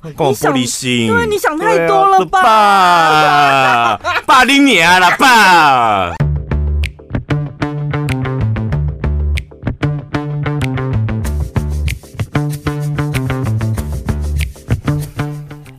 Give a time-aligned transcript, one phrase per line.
[0.00, 3.96] 跟我玻璃心，对，你想太多了吧？
[4.24, 6.14] 霸凌你啊，老爸！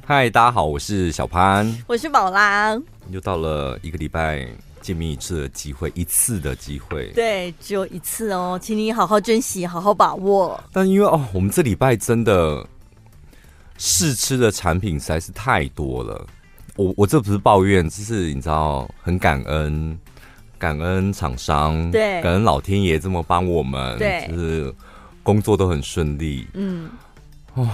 [0.06, 2.78] 嗨，大家好，我是小潘，我是宝拉，
[3.12, 4.46] 又到了一个礼拜
[4.82, 10.62] 见面一次的机会，一次的机会，对，只有一次哦，请你好好珍惜，好好把握。
[10.74, 12.68] 但因为哦，我们这礼拜真的。
[13.82, 16.28] 试吃的产品实在是太多了，
[16.76, 19.98] 我我这不是抱怨，就是你知道，很感恩，
[20.58, 24.76] 感恩厂商，对，感恩老天爷这么帮我们，对，就是
[25.24, 26.90] 工作都很顺利，嗯，
[27.54, 27.70] 哦，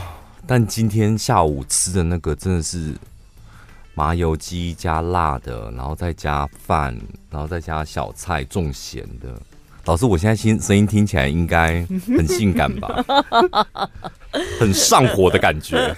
[0.45, 2.93] 但今天下午吃的那个真的是
[3.95, 6.95] 麻油鸡加辣的，然后再加饭，
[7.31, 9.41] 然后再加小菜，重咸的。
[9.85, 13.05] 老师，我现在声声音听起来应该很性感吧？
[14.59, 15.95] 很上火的感觉。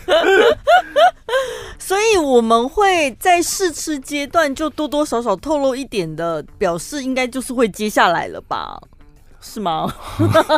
[1.79, 8.77] 所以我们会在试吃阶段就多多少少透露一点的表示，应该就是会接下来了吧？
[9.39, 9.93] 是吗？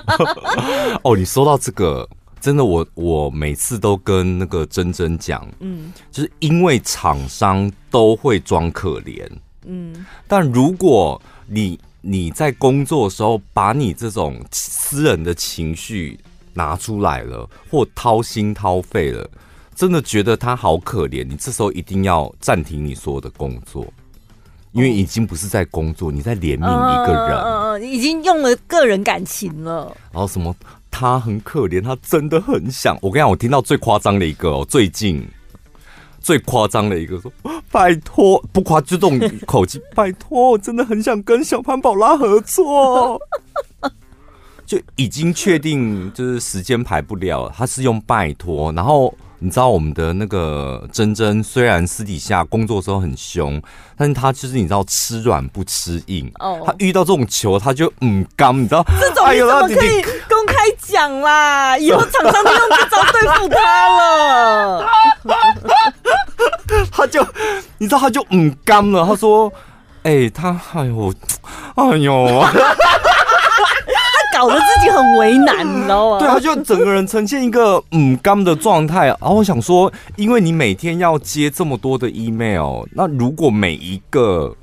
[1.03, 2.09] 哦，你说到这个，
[2.41, 9.29] 真的我，我我每次都跟那个珍珍讲，嗯，就是因为厂商都会装可怜，
[9.65, 11.79] 嗯，但如果你。
[12.01, 16.17] 你在工作的时候，把你这种私人的情绪
[16.53, 19.29] 拿出来了，或掏心掏肺了，
[19.75, 21.27] 真的觉得他好可怜。
[21.27, 23.85] 你这时候一定要暂停你所有的工作，
[24.71, 29.95] 因为已经不是在工作，你在怜悯一个人，嗯嗯，已经用了个人感情了。
[30.11, 30.55] 然后什么，
[30.89, 32.97] 他很可怜，他真的很想。
[33.01, 35.27] 我跟你讲，我听到最夸张的一个哦，最近。
[36.21, 37.31] 最夸张的一个说
[37.71, 43.19] ：“拜托，不夸就这种口气，拜托，我真的很想跟小潘宝拉合作，
[44.65, 53.61] 就已经确定就是时间排不了，他是用拜托，然后。”你知道我们的那个珍珍，虽然私底下工作的时候很凶，
[53.95, 56.29] 但是他就是你知道吃软不吃硬。
[56.39, 61.77] 哦，他遇到这种球，他就嗯刚，你知道 这种你怎么可以公开讲啦？
[61.79, 64.85] 以后厂商就用这招对付他了。
[66.91, 67.25] 他就
[67.77, 69.51] 你知道他就嗯干了，他说
[70.03, 71.13] ：“哎、欸，他哎呦，
[71.75, 72.43] 哎呦。
[74.31, 76.19] ”搞得自己很为难，你知道吗？
[76.19, 79.07] 对，他就整个人呈现一个嗯刚的状态。
[79.07, 84.55] 然后我想说，因为你每天要接这么多的 email，那如果每一个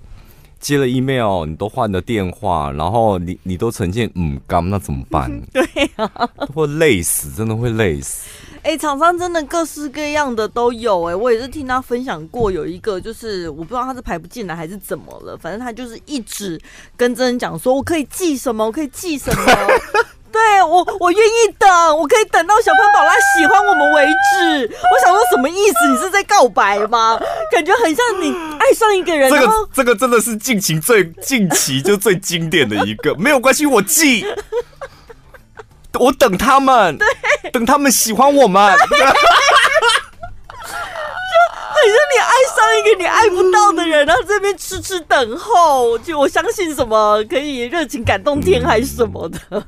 [0.60, 5.30] 接了 email，你都换了电话，然后你你都呈现嗯刚，那怎么办？
[5.52, 5.62] 对
[5.96, 6.08] 啊，
[6.54, 8.30] 会累死，真的会累死。
[8.66, 16.60] 哎、欸，厂商真的各式各样的都有哎、欸，我也是听他分享过，有一个就是我不知道他是排不进来还是怎么了，反正他就是一直
[16.96, 19.44] 跟真人讲说，我可以寄什么，我可以寄什么，
[20.32, 24.64] 对我我愿意等，我可以等到小潘宝拉喜欢我们为止。
[24.66, 25.88] 我想说什么意思？
[25.88, 27.16] 你是在告白吗？
[27.54, 29.30] 感觉很像你爱上一个人。
[29.30, 34.26] 这个这个真的是近期最近期就最经典的一个，没有关系，我寄。
[35.98, 36.98] 我等他们，
[37.52, 38.96] 等他们喜欢我们， 就
[41.74, 45.98] 很像你爱上一个你爱不到的人，然后这边痴痴等候。
[45.98, 49.64] 就我相信什么可以热情感动天还是什么的，嗯、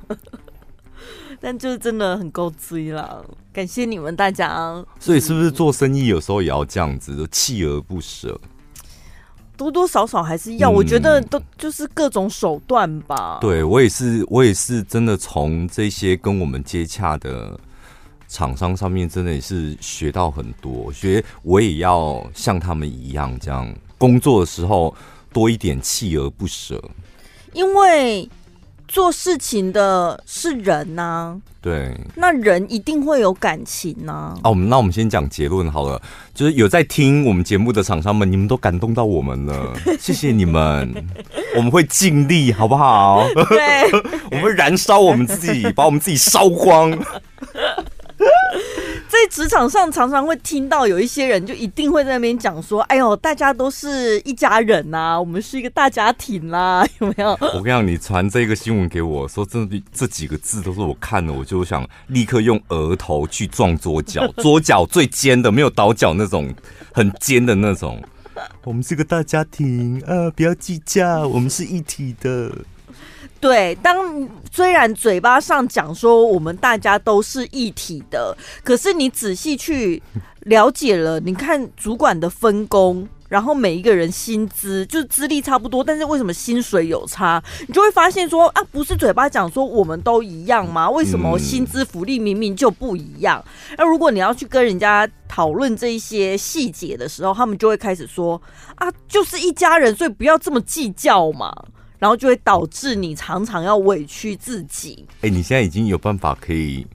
[1.41, 3.25] 但就是真的很够追了。
[3.53, 4.85] 感谢你们大家。
[5.01, 8.39] 所以是不是做生意有时候也要这样子，就锲而不舍？
[9.57, 13.41] 多多少少还是要，我觉得都就是各种手段吧。
[13.41, 17.59] 嗯、对我也是，我也是真的从这些跟我们接洽的
[18.29, 20.93] 厂商上面，真的也是学到很多。
[20.93, 24.95] 学我也要像他们一样，这样工作的时候
[25.33, 26.83] 多一点锲而不舍，
[27.53, 28.29] 因为。
[28.91, 34.41] 做事情的是人呐、啊，对，那人一定会有感情呐、啊。
[34.45, 36.01] 哦，那我们先讲结论好了，
[36.33, 40.91] 就是有在听我们节目的厂商们，你们都感动到我们了， 谢谢你们，
[41.55, 43.29] 我们会尽力，好不好？
[43.51, 43.93] 对，
[44.33, 46.99] 我们会燃烧我们自己，把我们自己烧光。
[49.09, 66.55] 在职场上，常常会听到有一些人就一定会在那边讲说：“哎呦，大家都是一家人呐、啊，我们是一个大家庭啦、啊， 有没有？”我跟你讲，你传这个新闻给我说，真的这几个字都是我看了，我就想立刻用额头去撞桌角， 桌角最尖的，没有倒角那种
[66.93, 68.03] 很尖的那种。
[68.63, 72.53] 我们是个大家庭啊，不要计较，我们是一体的。
[73.41, 80.03] 对，当虽然嘴巴上讲说我们大家都是一体的，可是你仔细去
[80.41, 87.41] 了解了，你看主管的分工，然后每一个人薪资就是资历差不多，但是为什么薪水有差？
[87.69, 90.91] 你就会发现说啊，不是嘴巴讲说我们都一样吗？
[90.91, 93.45] 为什么薪资福利明明就不一样？
[93.77, 98.43] 那、嗯、如果你要去跟人家讨论这一些细节的时候，他们就会开始说
[98.75, 101.55] 啊，就是一家人，所以不要这么计较嘛。
[101.99, 105.07] 然后就会导致你常常要委屈自己。
[105.23, 106.87] 哎，你现在已经有办法可以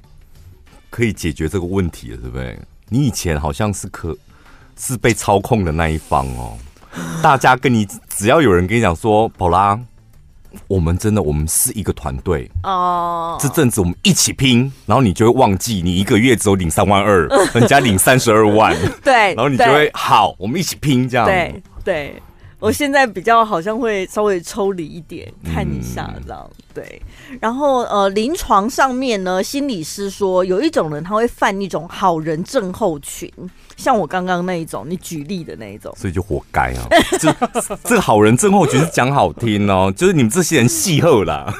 [0.89, 2.57] 可以解决这个问题了，对不对？
[2.89, 4.15] 你以前好像是可
[4.77, 6.57] 是被操控的那一方哦。
[7.23, 9.79] 大家跟你只要有人跟你讲说，宝拉，
[10.67, 13.35] 我们真的我们是一个团队哦。
[13.41, 18.77] 这阵子我们一起拼，然后你就会忘记你一个月只有领三万二， 人家领三十二万。
[19.03, 21.25] 对，然后你就会好，我们一起拼这样。
[21.25, 22.21] 对对。
[22.63, 27.01] 我现在比较好像会稍微抽离一点，看一下这样对。
[27.41, 33.29] 然后呃，临床上面呢，心理师说有一种人他会犯一种好人症候群，
[33.75, 36.87] 像我刚刚那一种，你举例的那一种，所以就活该啊！
[37.19, 37.35] 这
[37.83, 41.53] 这个好人症候群是讲好听哦，就是你们这些人戏后啦，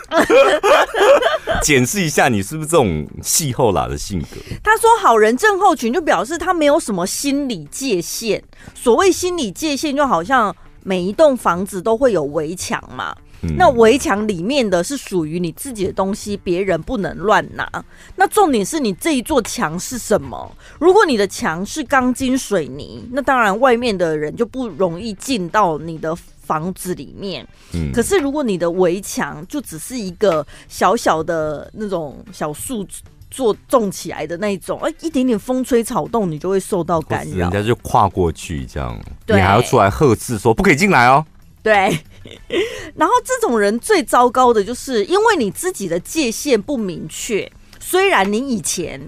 [1.61, 4.37] 检视一下你是不是这种戏后啦的性格。
[4.63, 8.41] 他说好人症候群就表示他没有什么心理界限，
[8.73, 10.55] 所谓心理界限就好像。
[10.83, 17.83] 每一栋房子都会有围墙嘛，嗯、那围墙里面的是属于你自己的东西，别人不能乱拿。
[18.15, 20.51] 那重点是你这一座墙是什么？
[20.79, 27.47] 如果你的墙是钢筋水泥，那当然外面的人就不容易进到你的房子里面。
[27.73, 32.85] 嗯、可是如果你的围墙就只是一个小小的那种小树。
[33.33, 37.37] 做种起来的那一种，哎，一点点风吹草动，你就会受到干扰。
[37.37, 38.95] 人家就跨过去，这样，
[39.27, 41.25] 你还要出来呵斥说不可以进来哦。
[41.63, 41.73] 对，
[42.95, 47.51] 然后这种人最糟糕的就是，因为你自己的界限不明确。
[47.79, 49.01] 虽然你以前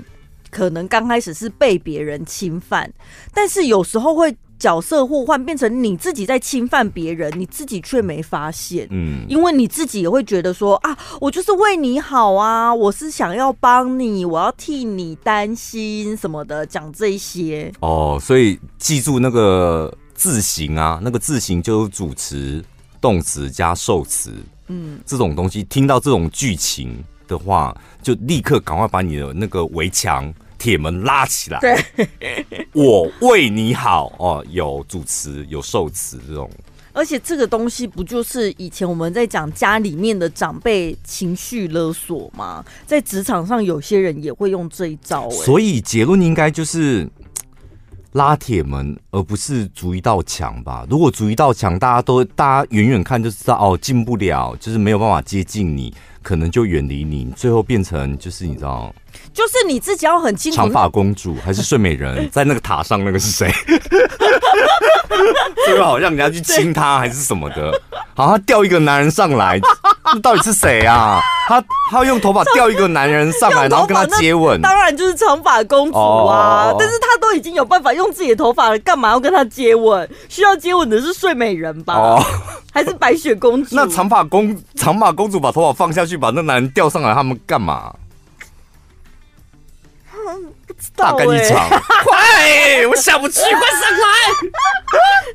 [0.50, 2.92] 可能刚开始是被别人侵犯，
[3.32, 4.36] 但是有时候会。
[4.66, 8.88] 角色互换变成你自己在侵犯别人，你自己却没发现。
[8.90, 17.72] 嗯，因为你自己也会觉得说啊，我就是为你好啊，我是想要帮你，我要替你担心什么的，讲这些。
[17.82, 22.66] 哦，所以记住那个字形啊，那个字形就是主词、
[23.00, 24.34] 动词加受词。
[24.70, 30.34] 嗯，这种东西听到这种剧情的话，就立刻赶快把你的那个围墙。
[30.58, 36.50] 铁门拉起来，对， 我为你好哦，有主持有受词这种，
[36.94, 42.64] 而且这个东西不就是以前我们在讲家里面的长辈情绪勒索吗？
[42.86, 47.08] 在职场上有些人也会用这一招，所以结论应该就是
[48.14, 50.88] 拉铁门，而不是筑一道墙吧？
[50.90, 55.94] 如果筑一道墙，大家都大家远远看就知道哦，进不了，就是没有办法接近你，
[56.24, 58.94] 可能就远离你，最后变成就是你知道。
[59.34, 63.52] 就是你自己要很清楚，长发公主还是睡美人， 在那个塔上那个是谁？
[65.66, 67.72] 这个好像人家去亲她还是什么的，
[68.16, 69.60] 好她吊一个男人上来，
[70.14, 71.20] 这到底是谁啊？
[71.48, 76.74] 他他用头发吊一个男人上来，然后跟他接吻，当然就是长发公主啊！
[76.78, 80.10] 但是他都已经有办法用自己的头发了，干嘛要跟他接吻？
[80.28, 81.94] 需要接吻的是睡美人吧？
[81.94, 82.24] 哦，
[82.74, 83.76] 还是白雪公主？
[83.78, 87.94] 那长发公长发公主把头发放下去，把那男人吊上来，他们干嘛？
[90.96, 91.70] 大干一场，
[92.04, 92.88] 快！
[92.90, 94.08] 我下不去，快上来！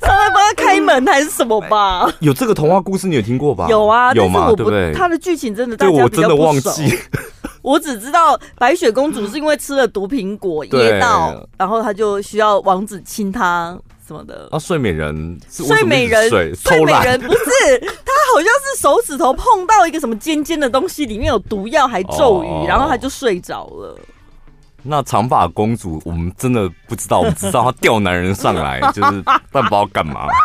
[0.06, 2.10] 上来帮他开门还是什么吧？
[2.20, 3.66] 有这个童话故事，你有听过吧？
[3.68, 4.52] 有啊，有吗？
[4.56, 4.92] 对不对？
[4.94, 6.98] 他的剧情真的，大家我真的忘记。
[7.62, 13.78] 我只知道白雪公主是因为吃了毒苹果噎到，然后她就需要王子亲她
[14.08, 14.48] 什么的。
[14.50, 23.94] 啊，睡美人，睡美人，睡美人不是，她好像是手指头碰到一个什么尖尖的东西，里面有毒药还咒语，然后她就睡着了。
[24.82, 29.22] 那长发公主，我们真的不知道，我们知道她吊男人上来， 就是
[29.52, 30.26] 但不知道干嘛。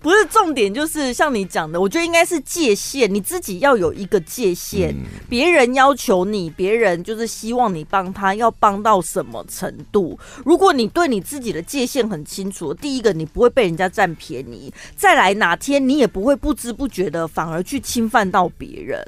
[0.00, 4.94] 不是重点，就是像你讲的，我觉得应该是界限，你自己要有一个界限。
[5.30, 10.18] 别、嗯、人要求你，别人就是希望你帮他，要帮到什么程度？
[10.44, 19.02] 如果你对你自己的界限很清楚，第一个你不会被人家占便宜，再来哪天你也不会不知不觉的反而去侵犯到别人。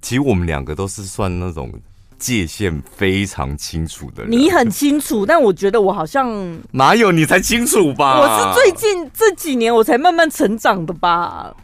[0.00, 1.72] 其实我们两个都是算那种。
[2.20, 8.20] 界限非常清楚的人，你很清楚，但我觉得我好像哪有你才清楚吧？
[8.20, 11.56] 我是最近这几年我才慢慢成长的吧？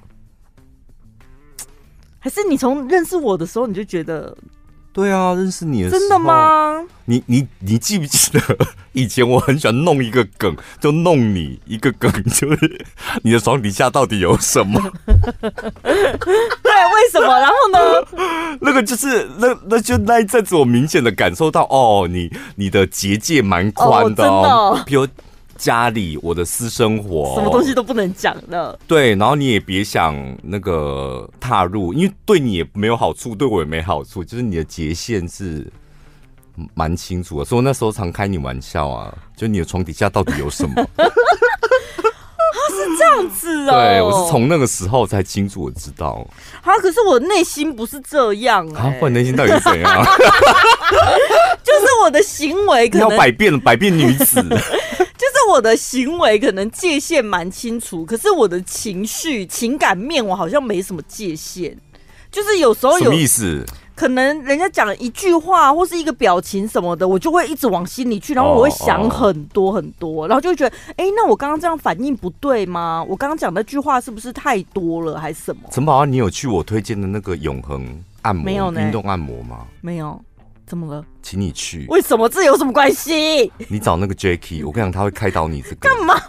[2.19, 4.37] 还是你从认识我的时候你就觉得？
[4.97, 6.83] 对啊，认识你真的吗？
[7.05, 8.41] 你你你记不记得
[8.95, 12.87] 以前我很喜欢弄一个梗，就弄你一个梗，就是
[13.23, 14.81] 你的床底下到底有什么？
[15.05, 17.27] 对，为什么？
[17.39, 17.79] 然后呢？
[18.63, 25.07] 那个就是那那就那一阵子，我明显的感受到哦，你你的结界蛮宽的哦，比如。
[25.59, 28.79] 家里、我的私生活，什么东西都不能讲的。
[28.87, 35.67] 对，然后你也别想那个踏入，因为对你也没有好处，对我也没好处，就是你的界限是
[36.75, 37.45] 蛮清楚的。
[37.45, 40.87] 所以我那时候常开你玩笑啊，就你的床底下到底有什么？
[42.69, 46.27] 是这样子哦，对，我是从那个时候才清楚我知道。
[46.63, 50.05] 啊，可是我内心不是这样啊，我内心到底是怎样？
[51.65, 55.06] 就是我的行为可能要百变百变女子，就 是
[55.51, 61.77] 我的行为可能界限蛮清楚，可是我的情绪情感面我好像没什么界限，
[62.31, 63.65] 就是有时候有意思？
[63.95, 70.31] 可能人家讲一句话或是一个表情什么的，我就会一直往心里去，然后我会想很多很多，oh, oh.
[70.31, 73.03] 然后就会觉得，哎、欸，那我刚刚这样反应不对吗？
[73.09, 75.63] 我刚刚讲那句话是不是太多了，还是什么？
[75.73, 78.83] 陈宝安，你有去我推荐的那个永恒按摩没有呢？
[78.83, 79.67] 运动按摩吗？
[79.81, 80.21] 没有。
[80.67, 81.05] 怎么了？
[81.23, 81.87] 请你去。
[81.89, 82.29] 为什么？
[82.29, 83.53] 这有什么关系？
[83.69, 85.77] 你找那个 Jacky，我跟你讲，他会开导你这个。
[85.77, 86.27] 干嘛啊？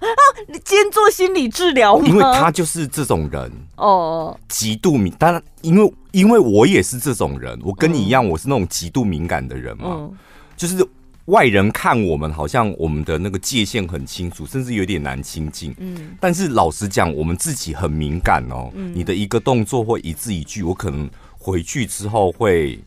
[0.48, 2.06] 你今天做心理治疗吗？
[2.08, 5.12] 因为他就是这种人哦，极度敏。
[5.18, 9.86] 当然，因为因为我也是这种人，我跟你一样，我是那种极度敏感的人嘛。
[9.88, 10.14] 嗯、
[10.56, 10.88] 就是
[11.26, 15.74] 外人看我们，好像我们的那个界限很清楚，甚至有点难亲近。
[15.80, 16.16] 嗯。
[16.20, 18.70] 但是老实讲，我们自己很敏感哦。
[18.76, 18.92] 嗯。
[18.94, 22.80] 你的一个动作或一字一句，我可能回去之后会。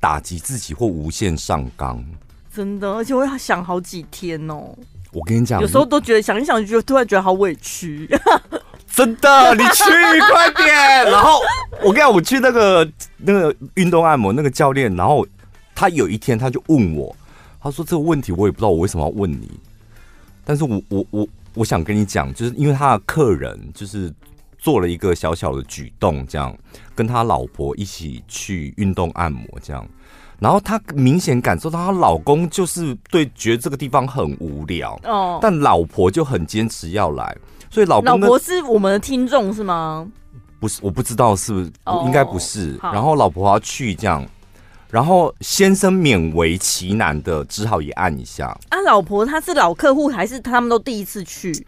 [0.00, 2.04] 打击自己或无限上纲，
[2.54, 4.74] 真的，而且我要想好几天哦。
[5.12, 8.08] 我跟你讲，有时候都觉得想一想，就突然觉得好委屈。
[8.94, 9.84] 真的，你去
[10.30, 10.74] 快点。
[11.10, 11.40] 然后
[11.82, 15.26] 我跟你讲，我去那个那个运动按摩那个教练，然后
[15.74, 17.14] 他有一天他就问我，
[17.60, 19.50] 他说这个问题我也不知道我为什么要问你，
[20.44, 24.12] 但是我我我我想跟你讲，就是因为他的客人就是。
[24.58, 26.54] 做了一个小小的举动，这样
[26.94, 29.88] 跟他老婆一起去运动按摩，这样，
[30.38, 37.36] 然后他明显感受到他老公就是对觉得这个地方很无聊哦，但老婆就很坚持要来，
[37.70, 40.06] 所以老公老婆是我们的听众是吗？
[40.60, 41.72] 不是，我不知道是不是，
[42.04, 42.76] 应该不是。
[42.82, 44.26] 然后老婆要去这样，
[44.90, 48.46] 然后先生勉为其难的只好也按一下。
[48.70, 51.64] 啊，老婆她是老客户还是他们都第一次去？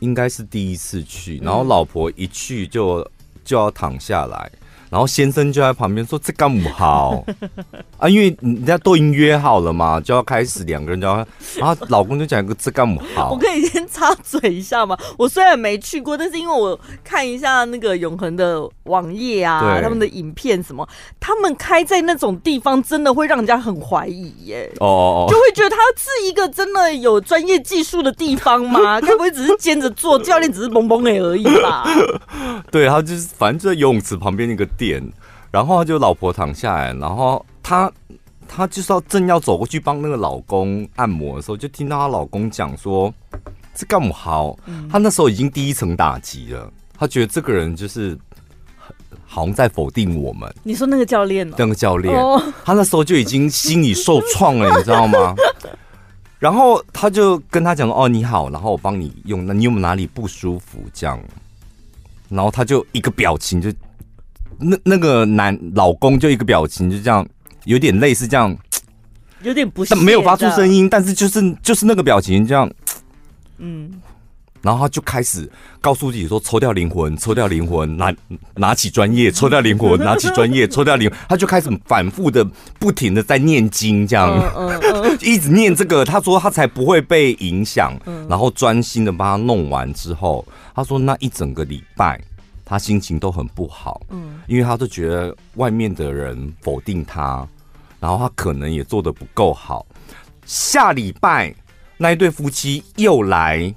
[0.00, 3.08] 应该是第一次去，然后老婆一去就
[3.44, 4.50] 就要躺下来。
[4.88, 7.24] 然后先生就在旁边说：“这干不好
[7.98, 11.16] 啊，因为人家都已经约好了嘛，就要开始两个人就要。
[11.56, 13.32] 然后老公就讲一个这干不好。
[13.32, 14.96] 我可以先插嘴一下吗？
[15.18, 20.86] 我虽然没去过，但是因为我看一下那个永恒的网页啊，他们的影片什么，
[21.18, 24.70] 他们开在那种地方，真的会让人家很怀疑耶。
[24.78, 29.00] 哦哦哦，就会觉得他是一个真的有专业技术的地方吗？
[29.02, 31.84] 该不会只是兼着做教练，只是懵懵的而已吧？
[32.70, 34.64] 对，他就是反正就在游泳池旁边那个。
[34.76, 35.02] 点，
[35.50, 37.90] 然后他就老婆躺下来，然后他
[38.48, 43.12] 他就是要正要走过去帮那个老公按摩的时候，就听到她老公讲说
[43.74, 44.56] ：“这干嘛好？”
[44.88, 48.16] 他那时候已经第一层打击了，他觉得这个人就是
[49.24, 50.48] 好像在否定我们。
[50.62, 52.14] 你说那个教练，那个教练，
[52.64, 55.34] 他那时候就已经心理受创了，你知道吗？
[56.38, 61.18] 然后他就跟他讲说：“哦，你好，然后我帮你用，那你有没有哪里不舒服？”这样，
[62.28, 63.72] 然后他就一个表情就。
[64.58, 67.26] 那那个男老公就一个表情，就这样，
[67.64, 68.56] 有点类似这样，
[69.42, 72.70] 有点不，但没有发出声音，但是就是就是那个表情这样，
[73.58, 73.90] 嗯，
[74.62, 75.48] 然后他就开始
[75.80, 78.12] 告诉自己说：抽掉灵魂，抽掉灵魂，拿
[78.54, 82.44] 拿起专业，抽掉灵魂， 拿起专业，抽掉灵，他就开始反复的
[82.78, 87.96] 不停的在念经，这样，嗯嗯， 一直念这个，他说他才不会被影响，
[88.28, 90.44] 然后专心的帮他弄完之后，
[90.74, 92.20] 他说那一整个礼拜。
[92.68, 97.46] 他心情都很不好，嗯，因为他都觉得外面的人否定他，
[98.00, 99.86] 然后他可能也做的不够好。
[100.44, 101.54] 下礼拜
[101.96, 103.72] 那一对夫妻又来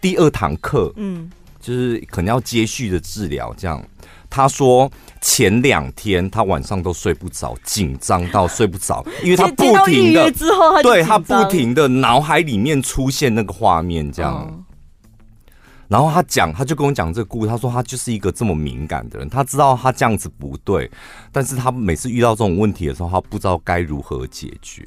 [0.00, 3.54] 第二堂课，嗯，就是可能要接续的治疗。
[3.56, 3.80] 这样，
[4.28, 14.44] 他说前两天他晚上都睡不着，紧张到睡不着， 因为他不停的之后他，对他不停的脑海里面出现那个画面，这样。
[14.50, 14.63] 嗯
[15.88, 17.48] 然后他讲，他就跟我讲这个故事。
[17.48, 20.90] 他说他就是一个这么敏感的人，他知道他这样子不对，
[21.30, 24.86] 但是他每次遇到这种问题的时候，他不知道该如何解决。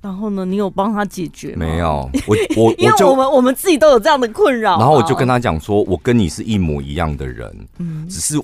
[0.00, 1.66] 然后呢，你有帮他解决吗？
[1.66, 4.78] 没有，我我 因为我们我们自己都有这样的困扰。
[4.78, 8.40] 然后我就跟他讲说，我跟你是一模一样的人，嗯，只是。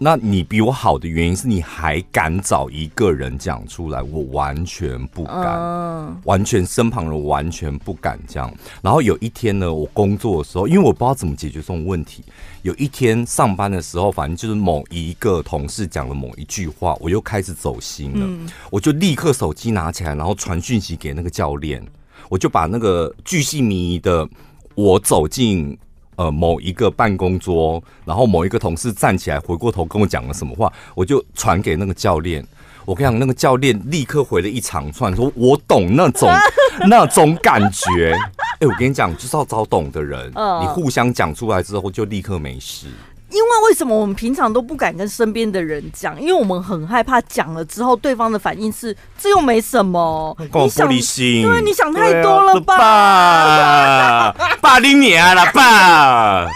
[0.00, 8.52] 那你比我好的原因是你还敢找一个人讲出来，我完全不敢，完全身旁人完全不敢这样。
[8.80, 12.22] 然后有一天呢，我工作的时候，因为我不知道怎么解决这种问题。
[12.62, 21.84] 有一天上班的时候，反正就是某一个同事讲了某一句话，我又开始走心了，我就立刻手机拿起来，然后传讯息给那个教练。
[22.28, 24.28] 我就把那个巨细靡遗的
[24.74, 25.76] 我走进
[26.18, 32.44] 呃某一个办公桌，然后某一个同事站起来回过头跟我讲了什么话，我就传给那个教练。
[32.84, 36.28] 我跟你讲，那个教练立刻回了一长串，说我懂那种
[36.88, 38.14] 那种感觉。
[38.14, 42.88] 哎、欸，我跟你讲，就是要找懂的人，你互相讲出来之后就立刻没事。
[43.30, 46.18] 因为为什么我们平常都不敢跟身边的人讲？
[46.20, 50.34] 因为我们很害怕讲了之后，对方的反应是这又没什么。
[50.50, 52.74] 玻璃心，对，你想太多了吧？
[52.76, 56.46] 啊、爸，爸你啊了爸，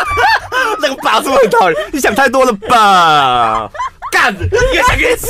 [0.80, 1.78] 那个爸是不是很讨厌？
[1.92, 3.70] 你想太多了吧？
[4.10, 4.34] 干，
[4.72, 5.28] 越想越气。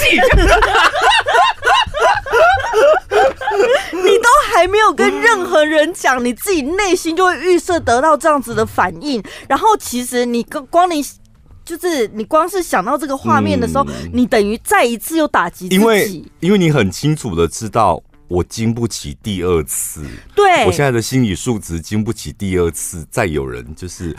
[3.92, 11.04] 你都还没有跟任何人讲，你自己内心就会预设得到这样子的反应，然后其实你光光你
[11.64, 20.64] 就是你光是想到这个画面的时候，嗯、你等于再一次又打击自己，因为因为你很清楚的知道我经不起第二次，对。
[20.66, 24.10] 我现在的心理素质经不起第二次，再有人就是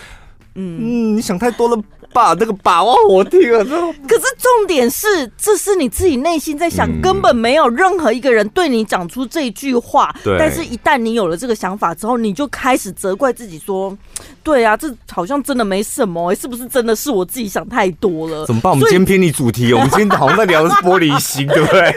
[0.56, 1.14] 嗯。
[1.14, 1.82] 嗯，你想太多了。
[2.18, 10.12] 把那个把握我听了，可是重点是，这是你自己内心在想，嗯、根本没有任何一个人对你讲出这句话。
[10.24, 13.96] 对，但是一旦你有了这个想法之后，你就开始责怪自己说
[14.42, 18.72] ：“对啊，这好像真的没什么、欸，是不是真的是我自己想太多了？”怎么办？
[18.72, 21.82] 我们今天偏离主题，我们今天好像在聊的是玻璃心，对不对？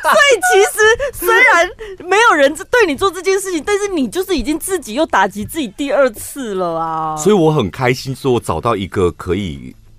[0.00, 1.68] 所以其实虽然
[2.08, 7.16] 没有人对你做这件事情，但是你就是已经自己又打击自己第二次了啊！
[7.16, 9.49] 所以我很开心，说我找到一个可以。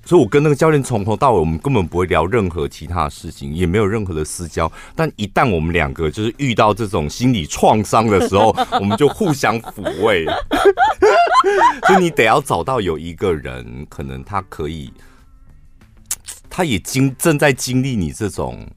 [0.03, 4.69] 所以，我跟那个教练从头到尾，我们根本不会聊任何其他的事情，也没有任何的私交。
[4.95, 10.25] 但一旦我们两个就是遇到这种心理创伤的时候，我们就互相抚慰。
[11.87, 14.91] 所以，你得要找到有一个人，可能他可以，
[16.49, 18.67] 他也经正在经历你这种。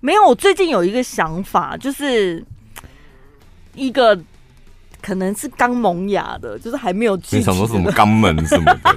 [0.00, 2.44] 没有，我最近有一个想法，就是
[3.74, 4.20] 一个。
[5.06, 7.16] 可能是刚萌芽的，就是还没有。
[7.30, 8.92] 你想说什么肛门什么的？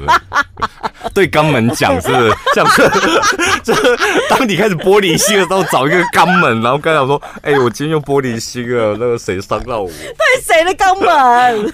[1.14, 2.34] 对肛门讲是不是？
[2.56, 2.90] 像是，
[3.64, 3.96] 就是
[4.28, 9.88] 当你开始玻璃心的时候，找一个肛门，然后刚才说：“哎、欸，我今天用玻璃心了，那个谁伤到我？”
[10.18, 11.72] 对谁的肛门？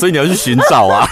[0.00, 1.06] 所以你要去寻找啊。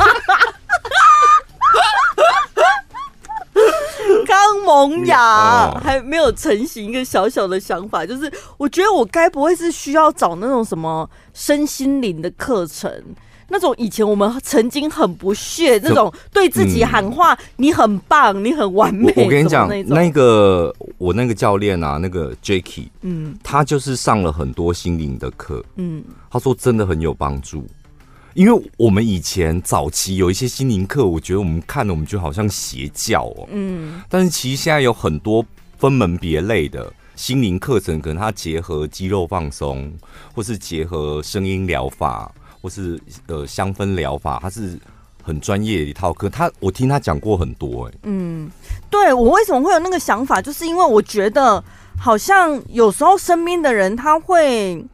[4.27, 12.91] 刚萌芽，还没有成型，一个小小的想法，就是我觉得我该不会是需要找那种什么身心灵的课程，
[13.49, 19.13] 那种以前我们曾经很不屑那种对自己喊话，你很棒，你很完美。
[19.17, 27.65] 我跟你讲，那个我那个教练啊，那个 Jacky，嗯，他就是上了很多心灵的课，嗯，他说真的很有帮助。
[28.35, 33.49] 因为我们以前早期有一些心灵课，我觉得我们看了，我们就好像邪教哦。
[33.51, 34.03] 嗯。
[34.09, 35.45] 但是其实现在有很多
[35.79, 39.93] 分门别类的心灵课程，可能它结合肌肉放松，
[40.35, 44.79] 或是结合声音疗法，或是呃香氛疗法，它是
[45.23, 46.29] 很专业的一套课。
[46.29, 47.95] 他我听他讲过很多，哎。
[48.03, 48.51] 嗯，
[48.91, 51.63] 对，我为什么会有那个想法，就是因为我觉得
[51.97, 54.85] 好像有时候身边的人他会。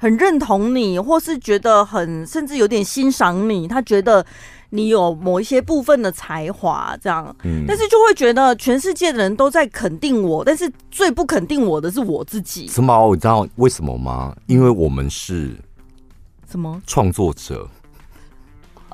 [0.00, 4.24] 很认同你，或是觉得很甚至有点欣赏你，他觉得
[4.70, 12.66] 你有某一些部分的才华，这样，嗯，但是就会觉得全世界的人都在肯定我，但是最不肯定我的是我自己。
[12.68, 13.14] 什么？
[13.14, 14.34] 你知道为什么吗？
[14.46, 15.54] 因为我们是
[16.50, 17.68] 什么创作者？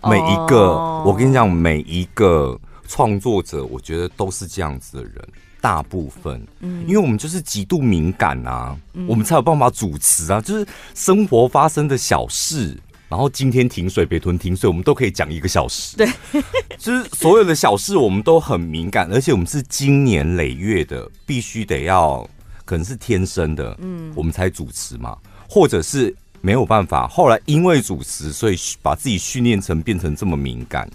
[0.02, 0.72] 每一个，
[1.04, 5.28] 我跟你讲，每一个创作者，我觉得都是这样子的人。
[5.60, 10.40] 大部分，嗯，因为我们就是极度敏感啊，嗯，我们才有办法主持啊。
[10.40, 12.76] 就是生活发生的小事，
[13.08, 15.96] 然后今天停水，北屯停水，我们都可以讲一个小时。
[15.96, 16.08] 对，
[16.78, 22.28] 就是所有的小事，我们都很敏感，而且我们是经年累月的，必须得要，
[22.64, 25.16] 可能是天生的，嗯，我们才主持嘛，
[25.48, 30.88] 或者是没有办法，后来因为主持，所以把自己训练成变成这么敏感。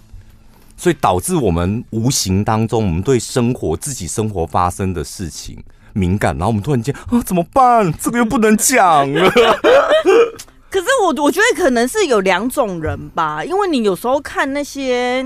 [0.82, 5.56] 所以导致我们无形当中，我们对生活、自己生活发生的事情
[5.92, 7.94] 敏感，然后我们突然间啊，怎么办？
[8.00, 9.30] 这个又不能讲了。
[10.68, 15.22] 可是我我觉得可能是有两种人吧，因为你有时候看那些，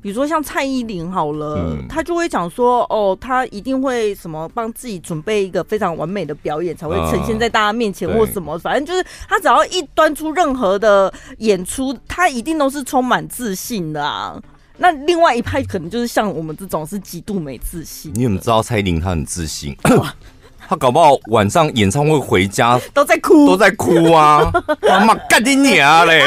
[0.00, 14.42] 比如说像蔡依林好了，嗯、他就会讲说，哦，他一定会什么帮自己准备一个非常完美的表演，才会呈现在大家面前，或什么，反正就是他只要一端出任何的演出，他一定都是充满自信的啊。
[14.76, 18.10] 那另外一派可能就是像我们这种是极度没自信。
[18.14, 19.76] 你怎么知道蔡依林她很自信？
[20.68, 24.50] 她搞不好晚上演唱会回家都在哭，都在哭啊！
[24.82, 26.24] 妈妈干你娘嘞！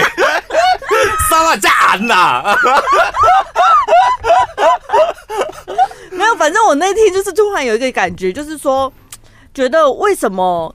[1.29, 2.55] 杀了家安呐！
[6.11, 8.91] 没有，反正我那天就是突然有一个感觉，就是说，
[9.53, 10.73] 觉得为什么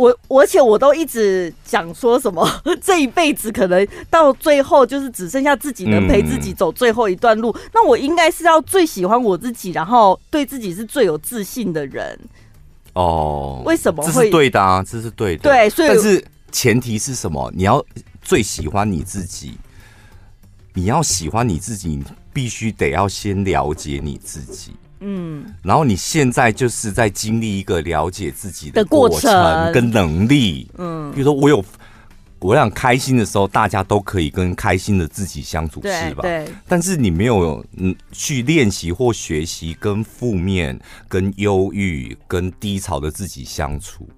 [0.00, 2.48] 我，而且我都一直讲说什么，
[2.80, 7.50] 这一辈子可能到最后就是只剩下自己能陪自己走最后一段路。
[7.50, 12.18] 嗯、那我应该是要最喜欢我自己，然后对自己是最有自信的人。
[12.94, 14.12] 哦，为什么会？
[14.12, 15.42] 这是对的啊，这是对的。
[15.42, 17.52] 对，所以但是前提是什么？
[17.54, 17.84] 你要
[18.22, 19.58] 最喜欢你自己，
[20.74, 24.72] 你要喜欢你自己，你必须得要先了解你自己。
[25.00, 30.70] 嗯，然后你现在就是在经历一个了解自己的过程跟能力。
[30.76, 31.64] 嗯，比如说我有
[32.38, 36.22] 我想开心的时候，大家都可以跟开心的自己相处，是吧？
[36.22, 36.48] 对。
[36.66, 44.08] 但是你没有嗯去练习或学习跟负面、跟忧郁、跟低潮的自己相处。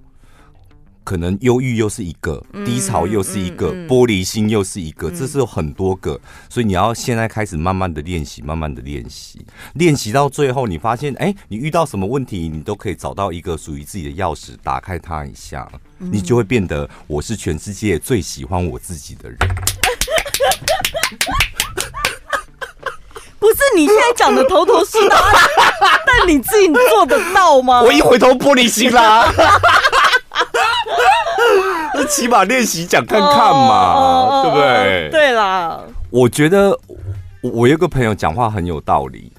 [1.05, 19.39] 可能忧郁又是一个，低潮又是一个，玻璃心又是一个，这是有很多个，所以你要现在开始慢慢的练习，慢慢的练习，练习到最后，你发现，哎、欸，你遇到什么问题，你都可以找到一个属于自己的钥匙，打开它一下，你就会变得我是全世界最喜欢我自己的人。
[23.39, 25.17] 不是你现在讲的头头是道，
[26.07, 27.83] 但你自己做得到吗？
[27.83, 29.33] 我一回头玻璃心啦。
[31.95, 35.11] 那起码练习讲看看嘛，oh, 对不对？
[35.11, 36.79] 对啦，我觉得
[37.43, 39.33] 我有个朋友讲话很有道理。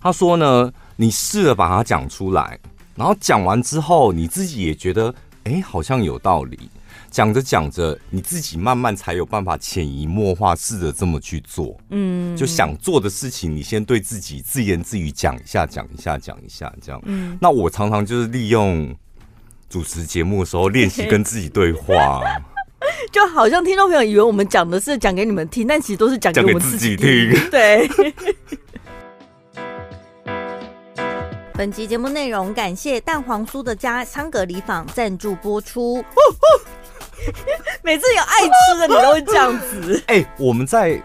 [0.00, 2.58] 他说呢，你试着把它讲出来，
[2.94, 5.12] 然后讲完之后，你自己也觉得，
[5.44, 6.70] 哎，好像有道理。
[7.10, 11.76] 讲着讲着，你自己慢慢才有办法潜移默化，试着这么去做。
[11.90, 17.00] 嗯，就想做的事情，你先对自己自言自语讲一下，讲一下，讲一下，这样。
[17.06, 18.94] 嗯，那我常常就是利用。
[19.68, 22.22] 主持节目的时候，练习跟自己对话，
[23.12, 27.06] 就好像听众朋友以为我们讲的是讲给你们听，但其实都是讲给我们自己听。
[27.06, 27.90] 己听对。
[31.54, 36.04] 本集节目内容感谢蛋黄酥的家香格里坊赞助播出。
[37.82, 40.02] 每次有爱吃的，你都会这样子。
[40.06, 41.02] 哎、欸，我们在。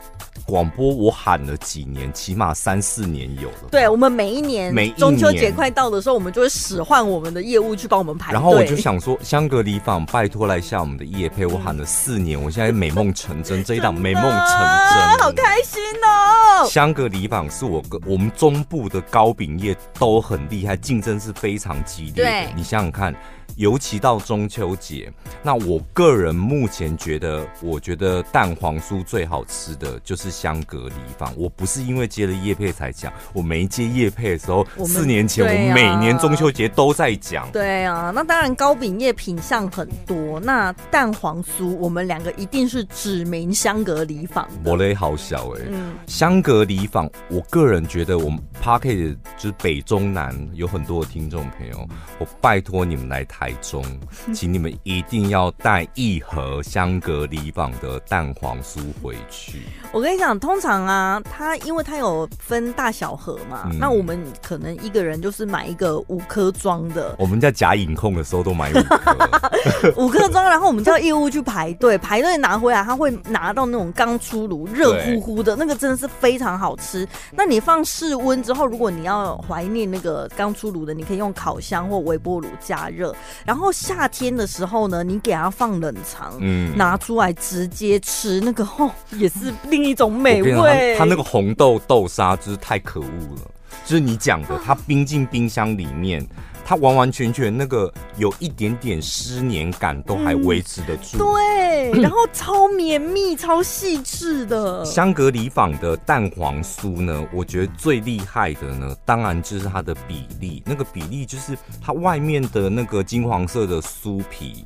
[0.51, 3.69] 广播我喊了几年，起码三四年有了。
[3.71, 8.33] 对，我们每一年，每中秋节快到的时候，我们就会使唤我们的业务去帮我们排。
[8.33, 16.67] 然后我就想说，香格里坊拜托来下我们的业配，我喊了四年，我现在美梦成真，这一档美梦成真，好开心哦！
[16.69, 22.53] 香格里坊是我跟我们中部的糕饼业都很厉害，竞争是非常激烈的。
[22.57, 23.15] 你想想看。
[23.55, 25.11] 尤其到中秋节，
[25.43, 31.33] 那我个人目前觉得，我觉得蛋黄酥最好吃的就是香格里坊。
[31.37, 37.51] 我不是因为接了叶配才讲，我没接叶配的时候，四年前、啊、我每年中秋节都在讲。
[37.51, 44.47] 对啊，那当然糕饼业品相很多，那蛋黄酥我们两个一定是指名香格里坊。
[44.63, 51.87] 我嘞好小哎、欸，嗯、香格里坊，我个人觉得我们 Podcast 就是北中南有很多的听众朋友，
[52.19, 53.40] 我拜托你们来台。
[53.41, 53.83] 台中，
[54.35, 59.63] 请你们一定要带一盒香格里坊的蛋黄酥回去。
[59.91, 67.15] 我跟你讲，通常啊，它因为它有分大小盒嘛，嗯、那我们可能一个人就是买一个五颗装的。
[67.17, 77.07] 我们在假影控的时候都买五颗， 五颗装，然后我们叫业务去排队，排队拿回来，他会拿到那种刚出炉、热乎乎的那个，真的是非常好吃。
[77.31, 83.15] 那你放室温之后，如果你要怀念那个刚出炉的，你可以用烤箱或微波炉加热。
[83.45, 90.95] 然后夏天的时候呢，你给它放冷藏，嗯，拿出来直接吃，那个 哦，也是另一种美味。
[90.97, 93.51] 它那个红豆豆沙就是太可恶了，
[93.85, 96.25] 就是你讲的，它冰进冰箱里面。
[96.63, 104.85] 它完完全全那个有一点点湿黏感都还维持得住，嗯，对，然后超绵密、超细致的。
[104.85, 114.65] 香格里坊的蛋黄酥呢，我觉得最厉害的呢，当然就是它的比例，那个比例就是它外面的那个金黄色的酥皮，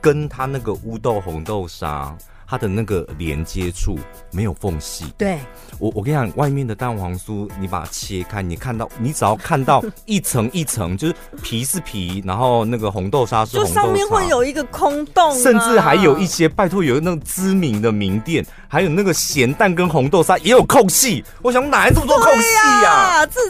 [0.00, 2.16] 跟它那个乌豆红豆沙。
[2.50, 3.96] 它的那个连接处
[4.32, 5.04] 没有缝隙。
[5.16, 5.38] 对，
[5.78, 21.24] 我我跟你讲，外面的蛋黄酥，你把它切开，你看到，你只要看到一层一层，就是皮是皮，然后那个红豆沙是红豆沙，就上面会有一个空洞，啊，甚至还有一些，拜托有那种知名的名店，还有那个咸蛋跟红豆沙也有空隙。
[21.42, 23.26] 我想哪来这么多空隙呀，啊？
[23.26, 23.40] 这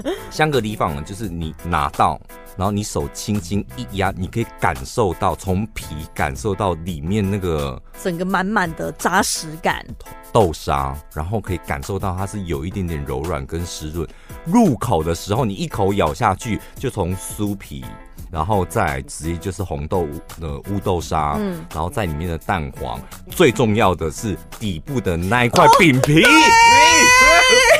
[0.00, 2.18] 是 香格里坊呢，就是你拿到。
[2.56, 9.84] 然后你手轻轻一压，你可以感受到从皮感受到里面那个整个满满的扎实感
[10.32, 14.08] 豆沙，然后可以感受到它是有一点点柔软跟湿润。
[14.44, 17.84] 入口的时候，你一口咬下去，就从酥皮，
[18.30, 20.06] 然后再直接就是红豆
[20.40, 26.24] 的乌豆沙，嗯，然后在里面的蛋黄，最重要的是底部的那一块饼皮。
[26.24, 26.28] 哦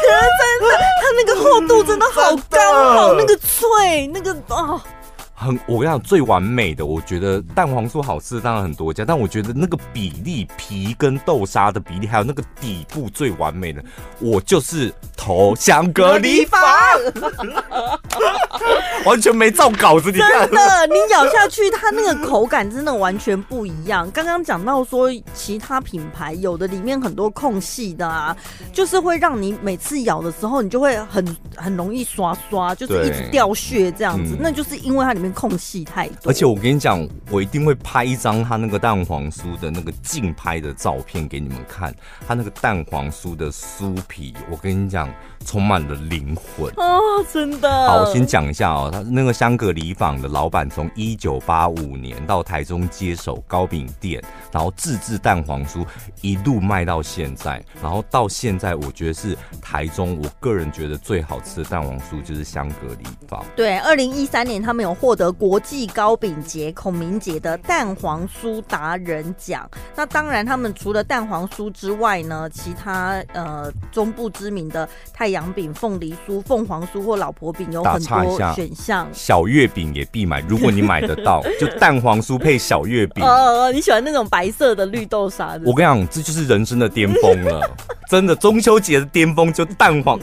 [0.04, 4.81] 真的，它那个厚度真的好刚好，那个脆，那个哦，
[5.44, 13.85] 很，我跟你讲，最完美的，我觉得蛋黄酥好吃的当然很多家，但我觉得那个比例皮跟豆沙的比例，还有那个底部最完美的，
[14.20, 16.61] 我就是投香格里坊，
[19.04, 24.11] 完全没照稿子，你看，真的，你咬下去，它那个口感真的完全不一样。
[24.12, 28.35] 刚刚讲到说，其他品牌有的里面很多空隙的啊，
[28.72, 35.34] 就是会让你每次咬的时候，你就会很很容易刷刷，就是一直掉屑这样子，嗯、那就是因为它里面。
[35.35, 41.94] 空隙太多，而且我跟你讲，我一定会拍一张他那个蛋黄酥的那个竞拍的照片给你们看。
[42.27, 45.12] 他那个蛋黄酥的酥皮，我跟你讲，
[45.44, 47.01] 充满了灵魂哦，
[47.33, 47.70] 真的。
[47.88, 55.85] 好，我先讲一下哦，他那个香格里坊的老板从一九八五年到台中接手糕饼店，然后自制蛋黄酥，
[56.20, 63.44] 一路卖到现在，然后到现在，我觉得是台中，我个人觉得最好吃的蛋黄酥就是香格里坊。
[63.57, 69.68] 对，二零一三年他们有获得国际糕饼节孔明节的蛋黄酥达人奖。
[69.94, 79.09] 那当然，他们除了蛋黄酥之外呢，其他呃中部知名的太阳饼、凤梨酥、凤凰酥或老婆饼有很多选项。
[79.12, 83.24] 小月饼也必买，如果你买得到， 就蛋黄酥配小月饼。
[83.24, 85.62] 哦哦，你喜欢那种白色的绿豆沙的？
[85.64, 87.70] 我跟你讲，这就是人生的巅峰了，
[88.09, 90.18] 真的，中秋节的巅峰就蛋黄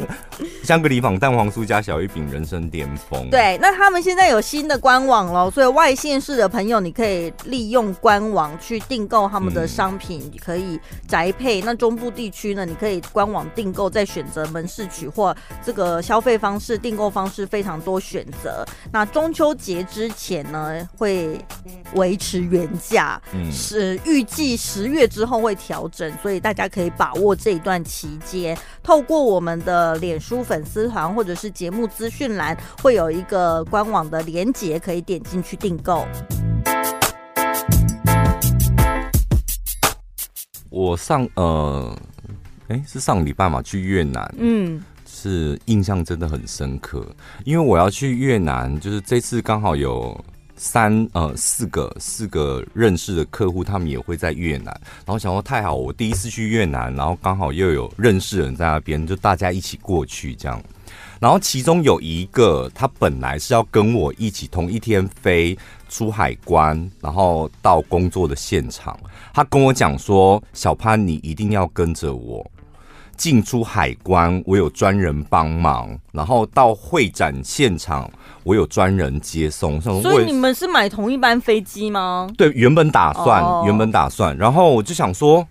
[0.63, 3.29] 香格里坊蛋黄酥加小月饼，人生巅峰。
[3.29, 11.61] 对，那他们现在有新的官网喽，所以外县市的朋友，你可以利用官网去订购他们的商品，嗯、可以宅配。
[11.61, 15.33] 那中部地区呢，你可以官网订购，再选择门市取货。
[15.63, 18.65] 这个消费方式、订购方式非常多选择。
[18.91, 21.39] 那中秋节之前呢，会
[21.93, 36.07] 维持原价，嗯、是预计十月之后会调整，所以大家可以把握这一段期间，透过我们的脸书粉丝团或者是节目资讯栏，会有一个官网的连结，可以点进去订购。
[40.69, 41.93] 我上呃，
[42.69, 47.05] 哎，是上礼拜嘛，去越南，嗯，是印象真的很深刻，
[47.43, 50.17] 因为我要去越南，就是这次刚好有
[50.55, 54.67] 三呃四个四个认识的客户，他们也会在越南，
[55.05, 60.63] 然后想说太好，我第一次去越南，然后刚好又有认识人在那边，就大家一起过去这样。
[61.21, 65.55] 然后其中有一个，他本来是要跟我一起同一天飞
[65.87, 68.99] 出海关，然后到工作的现场。
[69.31, 72.43] 他跟我讲说：“小潘，你一定要跟着我
[73.15, 75.95] 进出海关，我有专人帮忙。
[76.11, 78.09] 然后到会展现场，
[78.43, 82.27] 我有专人接送。”所以你们是买同一班飞机吗？
[82.35, 83.67] 对，原本打算，oh.
[83.67, 84.35] 原本打算。
[84.35, 85.47] 然后我就想说，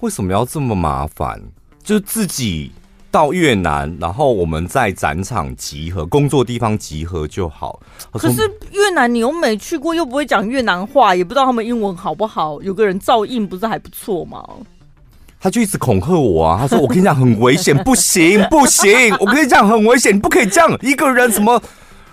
[0.00, 1.38] 为什么要这么麻烦？
[1.82, 2.72] 就自己。
[3.10, 7.80] 到越南，然后我们在展场集合，工作地方集合就好。
[8.12, 8.42] 可是
[8.72, 12.62] 越南你又没去过，又不会讲越南话，也不知道他们英文好不好。
[12.62, 14.44] 有个人照应不是还不错吗？
[15.40, 16.58] 他就一直恐吓我啊！
[16.60, 19.14] 他说：“我跟你讲很危险，不行不行！
[19.18, 21.62] 我跟你讲很危险，你不可以这样一个人什么。”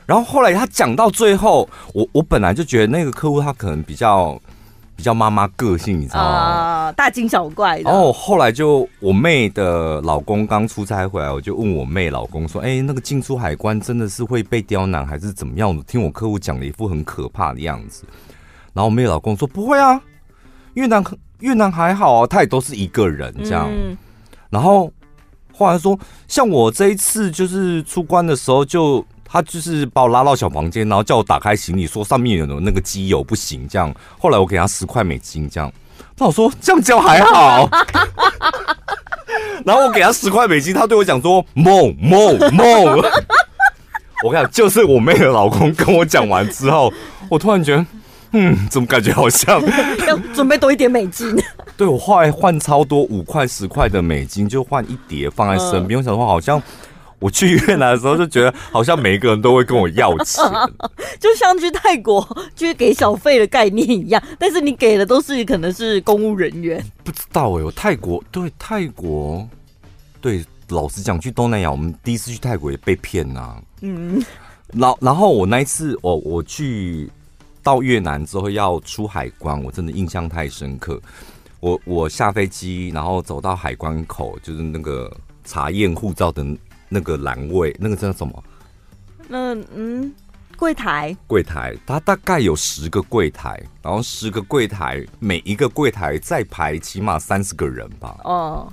[0.07, 4.39] 然后后来他讲到最后，我我本来就觉得那个客户他可能比较。
[4.97, 6.27] 比较妈妈个性，你知道吗？
[6.27, 7.83] 啊，大惊小怪的。
[7.83, 18.05] 然后后来就我妹的老公刚出差回来，我就问我妹老公说：“哎，那个进出海关真的是会被刁难，还是怎么样的？”听我客户讲了一副很可怕的样子。
[18.73, 20.01] 然后我妹老公说：“不会啊，
[20.73, 21.03] 越南
[21.39, 23.69] 越南还好啊，他也都是一个人这样。
[23.71, 23.95] 嗯”
[24.49, 24.91] 然后
[25.53, 29.05] 后来说，像我这一次就是出关的时候就。
[29.29, 33.93] 他就是把我拉到小房间，然后叫我打开行李，说上面有那个机油不行，这样。
[34.17, 35.71] 后来我给他十块美金，这样。
[36.17, 37.69] 那我说这样叫还好。
[39.65, 43.01] 然后我给他十块美金，他对我讲说梦梦梦。
[44.23, 46.91] 我跟你讲，就是我妹的老公跟我讲完之后，
[47.29, 47.85] 我突然觉得，
[48.31, 49.61] 嗯，怎么感觉好像
[50.07, 51.35] 要准备多一点美金？
[51.77, 55.99] 对，我后来换超多五块十块的美金，就换一叠放在身边。
[55.99, 56.61] 我想说好像。
[57.19, 60.43] 我去越南的时候就觉得，好像每一个人都会跟我要钱，
[61.19, 62.23] 就像去泰国
[62.55, 64.21] 就是给小费的概念一样。
[64.37, 67.63] 但是你给的都是可能是公务人员，不知道哎、欸。
[67.63, 69.49] 我泰国对泰国
[70.21, 73.61] 对，老实讲，去东南亚，我们第一次去泰国也被骗呐、啊。
[73.81, 74.23] 嗯，
[74.73, 77.09] 然然后我那一次，我我去
[77.63, 81.01] 到越南之后要出海关，我真的印象太深刻。
[81.59, 85.11] 我我下飞机，然后走到海关口，就是那个
[85.43, 86.45] 查验护照的。
[86.89, 88.43] 那个栏位，那个叫什么？
[89.27, 90.13] 那嗯，
[90.57, 91.15] 柜台。
[91.27, 98.17] 柜台，它大概有十个柜台，然后十个柜台，每一个柜台再排起码三十个人吧。
[98.23, 98.71] 哦，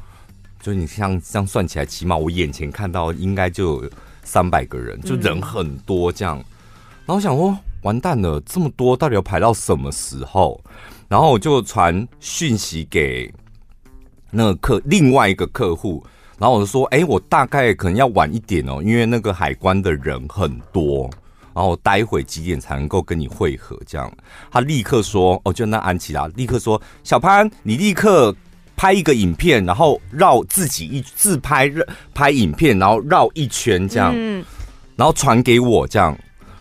[0.60, 3.90] 就你像这样算起来，起码我眼前看到应该就有
[4.22, 6.38] 三百个人，就人很多这样。
[6.38, 6.44] 嗯、
[7.06, 10.60] 然后我想说，完蛋了，这么多到底要排到什么时候？
[11.06, 13.32] 然后我就传讯息给
[14.30, 16.04] 那个客另外一个客户，
[16.44, 21.08] 然后我就说，哎，我大概可能要晚一点哦，因为那个海关的人很多，
[21.54, 23.80] 然后我待会几点才能够跟你会合？
[23.86, 24.12] 这样，
[24.50, 28.36] 他立刻说，哦，就那安琪拉立刻说，小潘，你立刻。
[28.76, 31.72] 拍一个影片，然后绕自己一自拍，
[32.12, 34.44] 拍影片，然后绕一圈这样，嗯、
[34.96, 36.14] 然后传给我这样，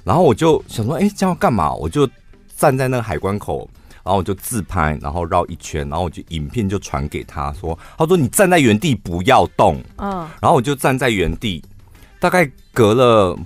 [0.04, 1.74] 然后我就想说，哎，这样要干嘛？
[1.74, 2.08] 我就
[2.56, 3.68] 站在那个海关口，
[4.04, 11.64] 然后我就自拍，然后绕一圈，然后我就影片就传给他说，他说你站在原地不要动，嗯，然后我就站在原地，
[12.20, 13.38] 大概隔了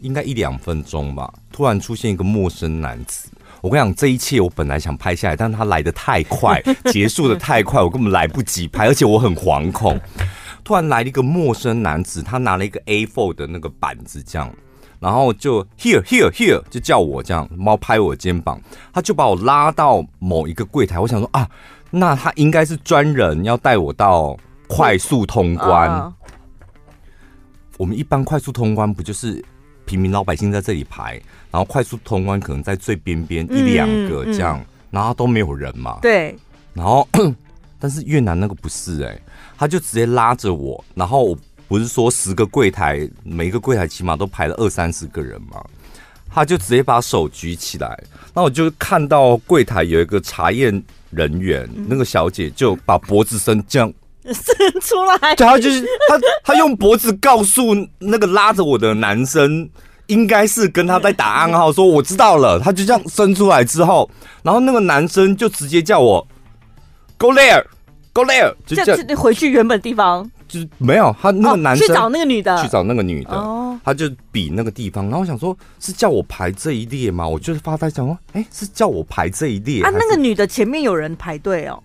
[0.00, 3.30] 应该一两分钟吧，突然出现一个陌生男子。
[3.62, 9.98] 我跟你讲，这一切我本来想拍下来，但是他来的太快，结束的太快，我根本来不及拍，而且我很惶恐。
[10.62, 14.52] 突然来了一个陌生男子，他拿了一个 A4 的那个板子，这样，
[15.00, 18.60] 然后就 here here here 就叫我这样，猫拍我肩膀，
[18.92, 20.98] 他就把我拉到某一个柜台。
[20.98, 21.48] 我想说啊，
[21.90, 26.12] 那他应该是专人要带我到快速通关。
[27.78, 29.44] 我们一般快速通关不就是？
[29.84, 31.12] 平民老百姓在这里排，
[31.48, 36.00] 然后快速通关可能在最边边一两个这样，然后都没有人嘛。
[36.02, 36.36] 对。
[36.74, 37.08] 然后，
[37.78, 39.22] 但是越南那个不是哎、欸，
[39.56, 45.64] 他就直接拉着我，然后我不是说十个柜台，每一个柜台起码都排了二三十个人嘛，
[46.30, 47.98] 他就直接把手举起来，
[48.34, 53.92] 那我就看到柜台有一个查验人员，嗯、那个小姐就把脖子伸这样。
[54.26, 57.62] 伸出来，对，他就是他，他用脖子告诉
[58.00, 59.70] 那个拉着我的男生，
[60.08, 62.58] 应该是跟他在打暗号，说我知道了。
[62.58, 64.10] 他就这样伸出来之后，
[64.42, 66.26] 然后那个男生就直接叫我
[67.16, 70.28] go there，go there，就叫你回去原本地方。
[70.56, 75.04] 就是没有他那个男生去找那个女的，去找那个女的，哦，他就比那个地方。
[75.04, 77.28] 然后我想说，是叫我排这一列吗？
[77.28, 79.90] 我就是发呆想说，哎，是叫我排这一列啊？
[79.92, 81.82] 那个女的前面有人排队哦。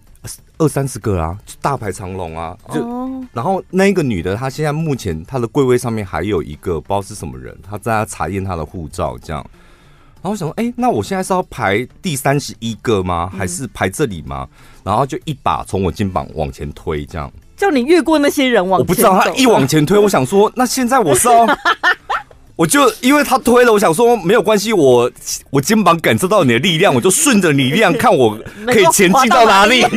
[0.60, 3.24] 二三十个啊，就大排长龙啊，就、oh.
[3.34, 9.44] 然后那个女的，她现在目前她的柜位上面还有一个不知道是什么人，她在查验她的护照这样。
[10.22, 13.28] 然后我想说，哎、欸，那我现在是要排第三十一个吗？
[13.36, 14.48] 还是排这里吗？
[14.52, 18.82] 嗯、然后就一把从我肩膀往前推，这样叫你越过那些人往前。
[18.82, 21.46] 我不知道他一往前推， 我想说，那现在我是要。
[22.56, 25.10] 我就因为他推了，我想说没有关系，我
[25.52, 29.86] 我肩膀感受到你的力量，我就顺着你力量看我可以前进到哪里。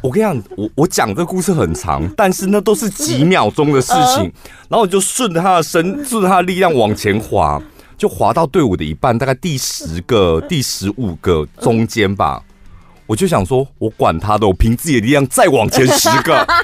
[0.00, 4.32] 我跟你讲，我我讲这个故事很长，但是那都是几秒钟的事情。
[4.68, 7.60] 然后我就顺着他的身，顺着他的力量往前滑，
[7.98, 12.40] 就滑到队伍的一半，大概第十个、第十五个中间吧。
[13.06, 16.46] 我就想说，我管他的，我凭自己的力量再往前十个。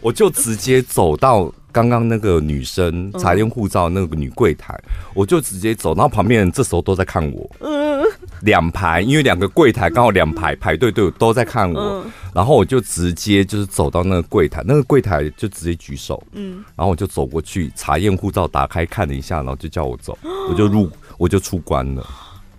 [0.00, 4.78] 我就直接走到刚刚那个女生查验护照那个女柜台，
[5.14, 7.50] 我就直接走，然后旁边人这时候都在看我。
[8.42, 20.16] 两排，因为两个柜台刚好两排排队队伍都在看我，然后我就直接就是走到那个柜台，那个柜台就直接举手，嗯，然后我就走过去查验护照，打开看了一下，然后就叫我走，
[20.50, 20.88] 我就入
[21.18, 22.06] 我就出关了。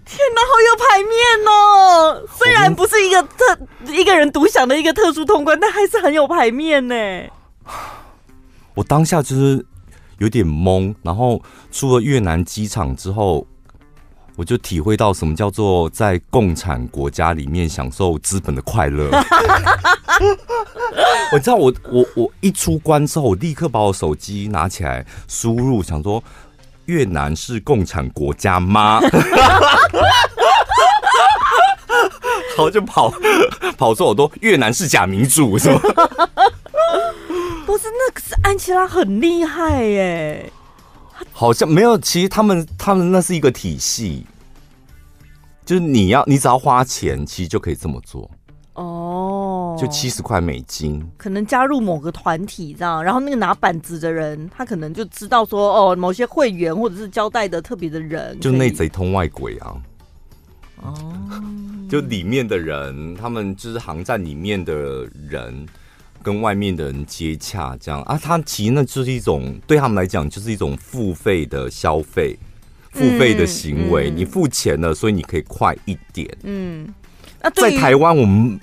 [0.07, 2.23] 天哪，好有排面哦！
[2.33, 3.59] 虽然不是一个特
[3.91, 6.95] 一个人独享的一个特殊通关，但还是很有排面呢。
[8.73, 9.65] 我当下就是
[10.19, 11.43] 有点懵，然后
[11.73, 13.45] 出了越南机场之后，
[14.37, 19.09] 我就体会到什么叫做在共产国家里面享受资本的快乐。
[21.33, 26.23] 我知道我，我我我一出关之后，我立刻把我手机拿起来输入，想说。
[26.87, 28.99] 越南是共产国家吗？
[32.57, 33.13] 好，就跑
[33.77, 35.79] 跑出好多越南是假民主，是吗？
[37.65, 40.51] 不是，那可是安琪拉很厉害耶。
[41.31, 44.25] 好像没有，其实他们他们那是一个体系，
[45.65, 48.27] 就是你要你只要花钱，其实就可以这么做。
[48.73, 49.26] 哦，
[49.77, 59.75] 就七十块美金，可能加入某个团体这样，然后那个拿板子的人，他可能就知道说，哦，某些会员或者是交代的特别的人，就内贼通外鬼啊。
[60.81, 60.95] 哦，
[61.89, 65.65] 就里面的人，他们就是航站里面的人，
[66.21, 68.19] 跟外面的人接洽这样啊。
[68.21, 72.37] 他其实那就是一种对他们来讲，就是一种付费的消费，
[72.91, 74.09] 付费的行为。
[74.09, 76.27] 嗯嗯、你付钱了，所以你可以快一点。
[76.43, 76.87] 嗯，
[77.41, 78.59] 啊、在台湾我们。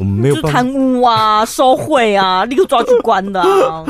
[0.00, 3.84] 我们没有贪污啊，收贿啊，立刻抓去关的啊！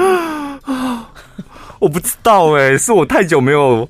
[1.79, 3.89] 我不知道哎、欸，是我太久没有，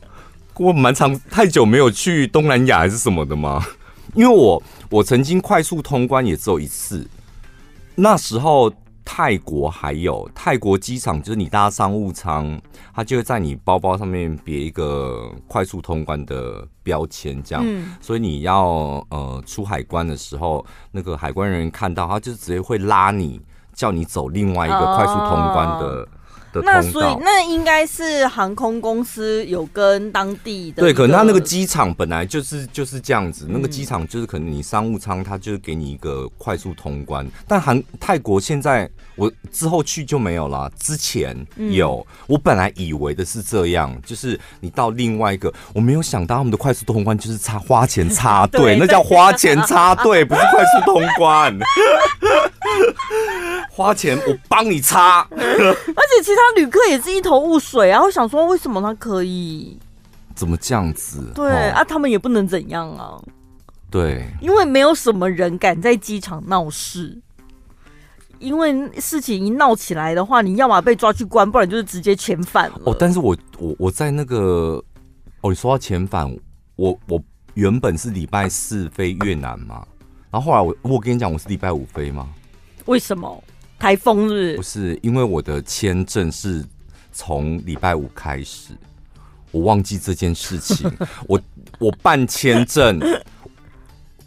[0.58, 3.66] 我蛮长太久没有去东南亚还是什么的吗？
[4.14, 7.08] 因为我我曾经快速通关也只有一次，
[7.94, 8.70] 那时候
[9.12, 12.58] 泰国还有泰国机场，就是你搭商务舱，
[12.94, 17.62] 它就会在你包包上面别一个快速通关的标签，这样。
[17.66, 23.40] 嗯、所以你要呃出海关的时候，那个海关人员看到，他就直接会拉你，
[23.74, 25.86] 叫你走另外一个快速通关的。
[25.86, 26.08] 哦
[26.64, 30.82] 那所以那应该是航空公司有跟当地的。
[30.82, 37.26] 对，可能他那个机场本来就是就是这样子，嗯、那个机场就是可能你商务舱，他就是给你一个快速通关。
[37.46, 42.04] 但韩泰国现在我之后去就没有了，之前有。
[42.10, 51.56] 嗯、我本来以为的是这样，就是你到另外一个，我没有想到他们的快速通关就是插花钱插队， 那叫花钱插队， 不是快速通关。
[53.70, 58.02] 花钱我帮你擦， 而且其他旅客也是一头雾水啊！
[58.02, 59.78] 我想说，为什么他可以？
[60.34, 61.22] 怎么这样子？
[61.34, 63.20] 对、哦、啊，他们也不能怎样啊。
[63.90, 67.18] 对，因为没有什么人敢在机场闹事，
[68.38, 72.80] 因为事情一闹起来的话，你要么被抓去关，不然就是直接遣返了。
[72.84, 74.82] 哦，但是我我我在那个
[75.40, 76.32] 哦，你说到遣返，
[76.76, 77.22] 我我
[77.54, 79.84] 原本是礼拜四飞越南嘛，
[80.30, 82.28] 然后后来我我跟你讲，我是礼拜五飞吗？
[82.86, 83.42] 为什么？
[83.78, 86.62] 台风日不是，因为我的签证是
[87.12, 88.74] 从礼拜五开始，
[89.50, 90.90] 我忘记这件事情。
[91.26, 91.40] 我
[91.78, 93.00] 我办签证，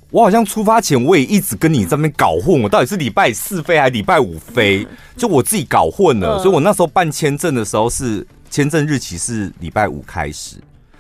[0.09, 4.87] 我好像出发前我也一直跟你这边搞混，我到底是礼拜四飞还是礼拜五飞？
[5.15, 10.55] 就我自己搞混了，所以我那时候办签证的时候是签证日期是礼拜五开始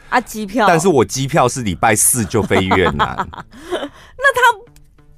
[0.09, 3.15] 啊，机票，但是我机票是礼拜四就飞越南。
[3.71, 4.62] 那他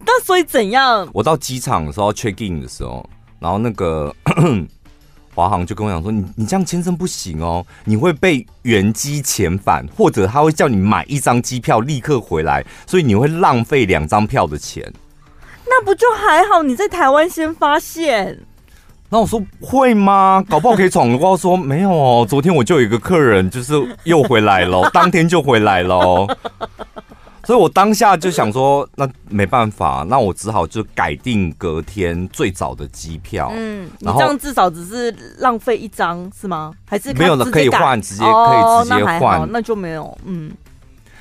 [0.08, 1.08] 那所以怎样？
[1.14, 3.08] 我到机场的时候 check in 的时候。
[3.38, 4.16] 然后那个
[5.36, 14.92] 华航就跟我讲说：“你你这样签证不行哦，你会被原机遣返，或者他会叫你买一张机票立刻回来，所以你会浪费两张票的钱。”
[15.68, 16.64] 那不就还好？
[16.64, 18.40] 你在台湾先发现。
[19.10, 20.44] 那我说会吗？
[20.50, 22.26] 搞不好可以闯的话说没有哦。
[22.28, 23.74] 昨天我就有一个客人就是
[24.06, 26.26] 又回来了， 当天就回来了。
[27.46, 33.52] 所以我当下就想说，那没办法，那我只好就改定隔天最早的机票。
[33.54, 36.74] 嗯，你这样至少只是浪费一张是吗？
[36.86, 40.18] 还是没有了可以换，直接可以直接换，哦，那就没有。
[40.26, 40.52] 嗯，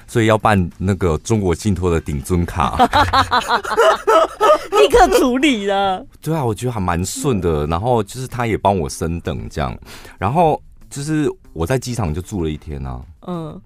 [0.06, 2.76] 所以要办那个中国信托的顶尊卡，
[4.72, 6.04] 立刻处理了。
[6.22, 7.66] 对啊，我觉得还蛮顺的。
[7.66, 9.76] 然后就是他也帮我升等这样，
[10.18, 13.00] 然后就是我在机场就住了一天啊。
[13.26, 13.60] 嗯。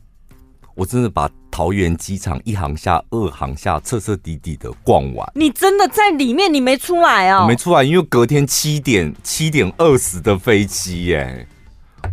[0.78, 5.28] 我真的把桃园机场一航下、二航下彻彻底底的逛完。
[5.34, 6.54] 你真的在里面？
[6.54, 7.48] 你没出来啊、哦？
[7.48, 11.48] 没出来，因为隔天七点七点二十的飞机耶。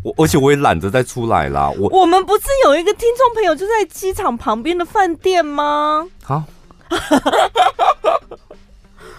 [0.02, 1.70] 我而且我也懒得再出来啦。
[1.78, 6.08] 我我们不是有一个听众朋友就在机场旁边的饭店吗？
[6.26, 6.44] 啊？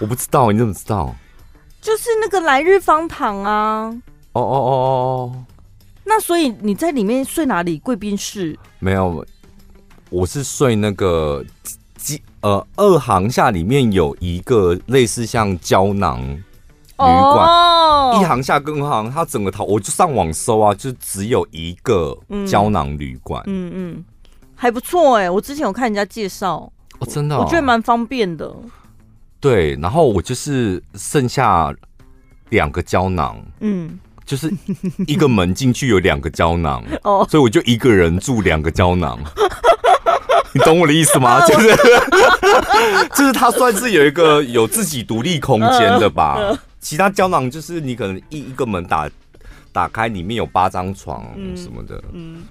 [0.01, 1.15] 我不知道，你怎么知道？
[1.81, 3.95] 就是那个来日方长啊。
[4.33, 5.45] 哦哦哦哦哦。
[6.09, 7.79] 那所以你在里面睡哪里？
[7.79, 8.59] 贵宾室？
[8.81, 9.25] 没有。
[10.11, 11.45] 我是睡那个
[11.97, 16.43] 机呃二行下里面有一个类似像胶囊旅
[16.97, 18.21] 馆，oh.
[18.21, 24.05] 一行下跟二航它整个套我就上网搜啊，就只有一个胶囊旅馆，嗯嗯，
[24.55, 28.55] 还不错哎，我之前有看人家介绍哦，真的、哦，我觉得蛮方便的。
[29.41, 31.75] 对，然后我就是剩下
[32.49, 34.51] 两个胶囊，嗯，就是
[35.07, 37.29] 一个门进去有两个胶囊 哦，oh.
[37.29, 39.19] 所以我就一个人住两个胶囊。
[40.57, 41.39] 你懂我的意思吗？
[41.47, 41.69] 就是，
[43.15, 46.39] 就是它算是有一个 有自己独立空间的吧。
[46.81, 49.11] 其他胶囊就是你可能一一个门打
[49.73, 52.03] 打开，里面有八张床什么的。
[52.13, 52.45] 嗯，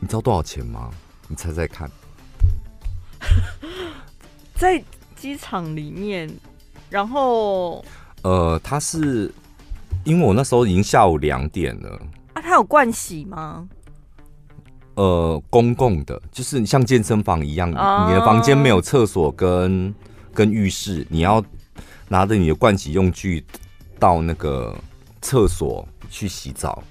[0.00, 0.90] 你知道多少钱吗？
[1.28, 1.90] 你猜猜看。
[4.54, 4.82] 在
[5.16, 6.30] 机场里面，
[6.90, 7.82] 然后
[8.22, 9.32] 呃，他是
[10.04, 11.98] 因为我那时候已经下午两点了。
[12.34, 13.66] 啊，他有盥洗吗？
[14.96, 19.94] 呃，公共的，就是像健身房一样，你的房间没有厕所跟
[20.34, 21.42] 跟浴室，你要
[22.08, 23.42] 拿着你的盥洗用具
[23.98, 24.76] 到那个
[25.22, 26.82] 厕所去洗澡。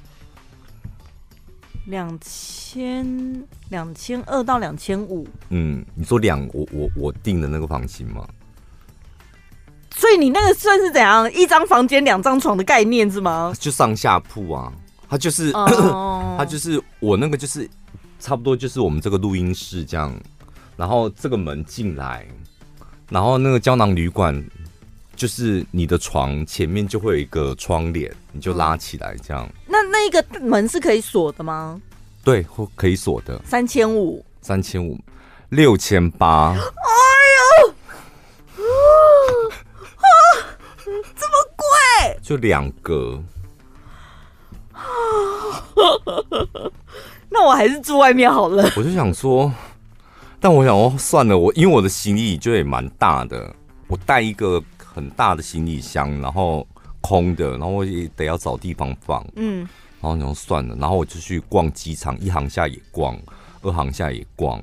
[1.85, 5.27] 两千两千二到两千五。
[5.49, 8.27] 嗯，你说两我我我订的那个房型吗？
[9.91, 11.31] 所以你那个算是怎样？
[11.33, 13.53] 一张房间两张床的概念是吗？
[13.59, 14.71] 就上下铺啊，
[15.07, 17.69] 它就是、uh、 它就是我那个就是。
[18.19, 20.15] 差不多就是我们这个录音室这样，
[20.75, 22.27] 然后这个门进来，
[23.09, 24.43] 然后那个胶囊旅馆
[25.15, 29.49] 就是你的床前面就会有一个窗帘，你就拉起来这样。
[29.65, 31.81] 那那一个门是可以锁的吗？
[32.23, 32.45] 对，
[32.75, 33.41] 可以锁的。
[33.45, 34.99] 三千五，三千五，
[35.49, 36.51] 六千八。
[36.51, 36.61] 哎呦，
[41.15, 41.65] 这么贵！
[42.21, 43.23] 就两个。
[47.31, 48.63] 那我还是住外面好了。
[48.75, 49.51] 我就想说，
[50.39, 53.53] 但我想哦算了，我因为我的行李就也蛮大的，
[53.87, 56.65] 我带一个很大的行李箱，然后
[57.01, 59.25] 空的，然后我也得要找地方放。
[59.35, 59.59] 嗯，
[60.01, 63.17] 然后你说算了，然后我就去逛机场，一航下也逛，
[63.61, 64.59] 二航下也逛，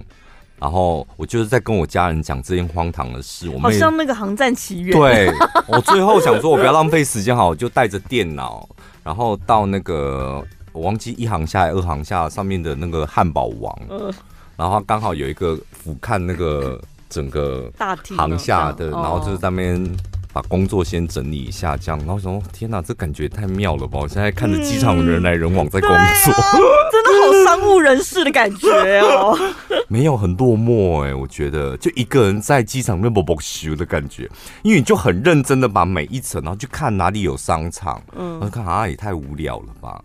[0.59, 3.49] 然后我就是在跟我家人讲这件荒唐的事。
[3.49, 4.99] 我们好像那个航站奇缘。
[4.99, 5.31] 对，
[5.69, 8.69] 我最后想说，我不要浪费时间，好，我就带着电脑，
[9.05, 10.45] 然后到那个。
[10.77, 14.13] 我忘记一航厦、二航下上面的那个汉堡王，嗯，
[14.57, 19.97] 然后他刚好有一个俯瞰那个整个大航下的，然后就是在那边
[20.35, 21.99] 把工作先整理一下，这样。
[22.01, 29.35] 然后说：“天哪，这感觉太妙了吧！”我现在看着机场人来人往在工作，嗯啊、真的好商务人士的感觉哦。
[29.89, 34.29] 没有很落寞哎、欸，我觉得就一个人在机场那么不咻的感觉，
[34.63, 40.03] 因为你就很认真的把每一层，然后去看哪里有商场，嗯，然后看啊也太无聊了吧。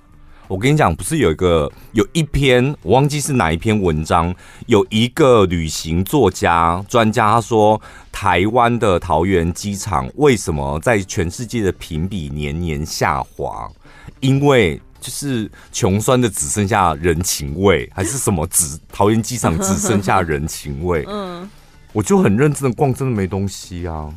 [0.51, 4.35] 我跟你讲，不是有一个有一篇，我忘记是哪一篇文章，
[4.65, 7.81] 有一个旅行作家专家他说，
[8.11, 13.71] 台湾的桃园机场为什么在全世界的评比年年下滑？
[14.19, 21.05] 因为就是穷酸的只剩下人情味，还是什么只桃园机场只剩下人情味？
[21.07, 21.49] 嗯，
[21.93, 24.13] 我就很认真的逛，真的没东西啊。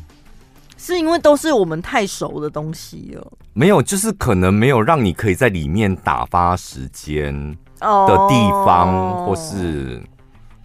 [0.77, 7.33] 是因为都是我们太熟的东西了，没有，就是可能没有让你可以在里面打发时间
[7.79, 9.27] 的地方，oh.
[9.27, 10.01] 或是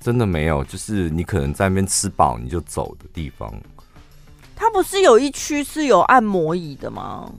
[0.00, 3.52] 真的没有，就是你可能在那边吃饱你就走的地方。
[4.56, 7.30] 它不是有一区是有按摩椅的吗？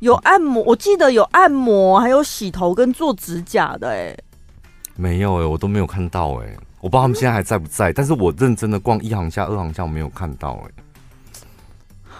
[0.00, 4.24] 有按摩，我记得有按摩，还有洗头跟做指甲的、欸，哎，
[4.94, 10.74] 没有哎、欸，我都没有看到哎、欸，我不知道他们现在还在不在，嗯、但是我认真的逛一行下、二航厦，我没有看到哎、欸。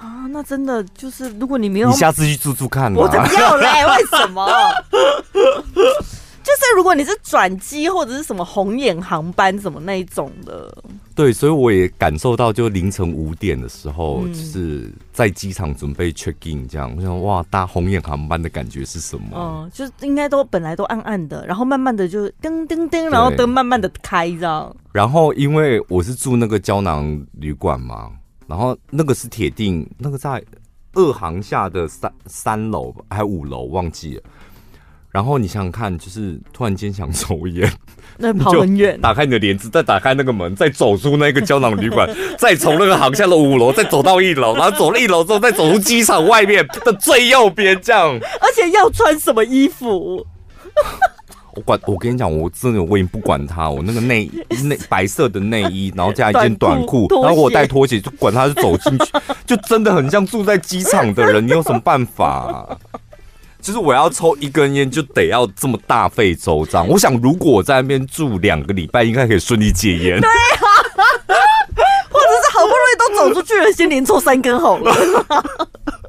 [0.01, 2.95] 啊，那真的就是，如果你没有，你下次去住住看。
[2.95, 4.47] 我就不要嘞，为什么？
[6.41, 10.75] 就是如果你是转机或者是什么红眼航班什么那一种的，
[11.15, 19.37] 对，所以我也感受到，就凌晨五点的时候，嗯、就是在机场准备 check in 这样，我想哇，搭红眼航班的感觉是什么？
[19.37, 24.75] 嗯，就是应该都本来都暗暗的，然后慢慢的就噔噔噔，然后灯慢慢的开这样。
[24.93, 28.11] 然后因为我是住那个胶囊旅馆嘛。
[28.49, 30.43] 然后那个是铁定，那个在
[30.95, 34.23] 二航下的三三楼还有五楼忘记了。
[35.11, 37.71] 然后你想想看，就是突然间想抽烟，
[38.19, 48.19] 那跑很远，打开你的帘子，再打开那个门，再走出那个胶囊旅馆，再从那个航下的五楼再走到一楼，然后走了一楼之后再走出机场外面的最右边，这样。
[48.41, 50.25] 而且要穿什么衣服？
[51.59, 54.31] 我管，我跟你讲，我真的我已经不管他，我那个内
[54.63, 59.07] 内白色的内衣，然后加一件短裤，然后我带拖鞋，就管他是走进去，
[59.45, 61.45] 就真的很像住在机场的人。
[61.45, 62.79] 你有什么办法啊？
[63.61, 66.87] 就是我要抽一根烟，就得要这么大费周章。
[66.87, 70.21] 我想，如果我在那边住两个礼拜，应该可以顺利戒烟。
[70.21, 70.65] 对啊，
[72.09, 74.95] 或者是好不容易都走出去了，先连抽三根好了。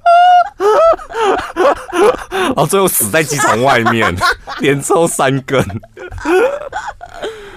[2.30, 4.14] 然 后最后死在机场外面，
[4.60, 5.64] 连抽三根。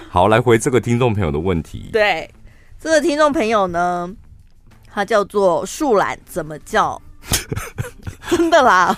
[0.09, 1.89] 好，来回这个听众朋友的问题。
[1.91, 2.29] 对，
[2.79, 4.09] 这个听众朋友呢，
[4.93, 7.01] 他叫做树懒，怎么叫？
[8.29, 8.97] 真的啦。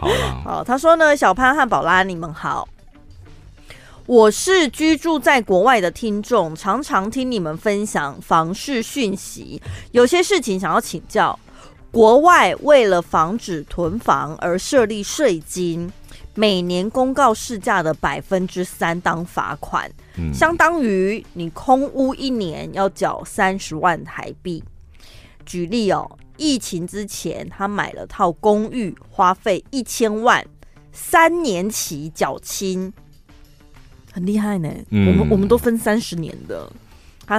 [0.00, 2.68] 好啦，好，他说呢，小潘和宝拉，你们好，
[4.06, 9.62] 我是居住在国外的听众，常常听你们分享房事讯息，
[9.92, 11.38] 有些事情想要请教。
[11.92, 15.92] 国外为了防止囤房而设立税金，
[16.34, 24.64] 每年公告市价的百分之三当罚款，嗯、相当于你空屋一年要缴三十万台币。
[25.44, 30.42] 举例哦，疫情之前他买了套公寓，花费一千万，
[30.92, 32.90] 三年期缴清，
[34.10, 34.70] 很厉害呢。
[34.88, 36.72] 嗯、我们我们都分三十年的。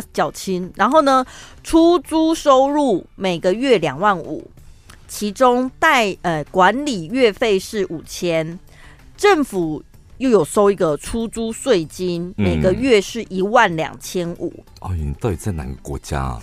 [0.01, 1.25] 他缴清，然后呢，
[1.63, 4.49] 出租收入每个月两万五，
[5.07, 8.57] 其中代呃管理月费是五千，
[9.15, 9.83] 政府
[10.17, 14.51] 又有收一个出租税金，每个月是一万两千五。
[14.79, 16.41] 哎、嗯，你到底在哪个国家啊？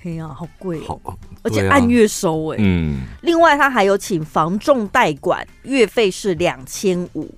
[0.00, 1.00] 嘿呀、啊，好贵，好，
[1.42, 2.56] 而且按月收哎。
[2.60, 3.06] 嗯。
[3.22, 7.34] 另外，他还有请房仲代管，月费是两千五。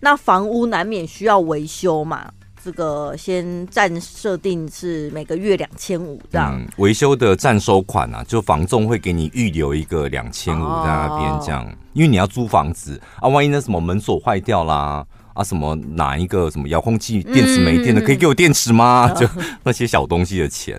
[0.00, 2.32] 那房屋难免需要维修嘛？
[2.68, 15.02] 这个先暂设定是每个月两千五这样，维、嗯、修的暂收款啊，就房仲会给你预留一个两千五在那边这样，哦、因为你要租房子啊，万一那什么门锁坏掉啦，
[15.32, 19.10] 啊什么哪一个什么遥控器电池没电了，嗯、可以给我电池吗？
[19.16, 19.26] 就
[19.64, 20.78] 那些小东西的钱。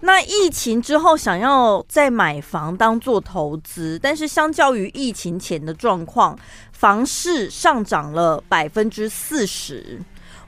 [0.00, 6.38] 那疫情之后想要再买房当做投资，但是相较于疫情前的状况，
[6.72, 9.98] 房市上涨了百分之四十，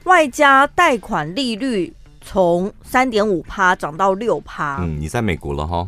[0.07, 4.77] 外加贷款利率从三点五趴涨到六趴。
[4.79, 5.87] 嗯，你在美国了哈？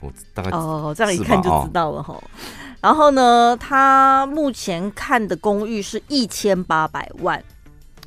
[0.00, 2.14] 我大概哦，这样一看就知道了哈。
[2.14, 2.22] 哦、
[2.80, 7.42] 然后呢，他目前看的公寓是一千八百万。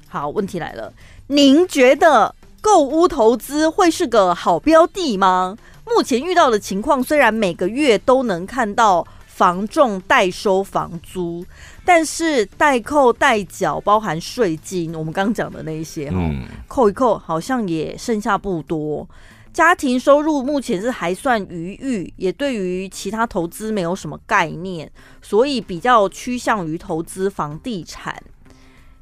[0.08, 0.92] 好，问题来了，
[1.28, 5.58] 您觉得购屋投资会是个好标的吗？
[5.86, 11.46] 目前遇到的情况，虽然每个月都能看到房仲代收房租，
[11.84, 19.08] 但是代扣代缴包含税金，我们刚讲的那一些，嗯，扣一扣，好像也剩下不多。
[19.52, 24.90] 家庭收入目前是还算余裕，也对于其他投资没有什么概念，
[25.22, 28.24] 所以比较趋向于投资房地产。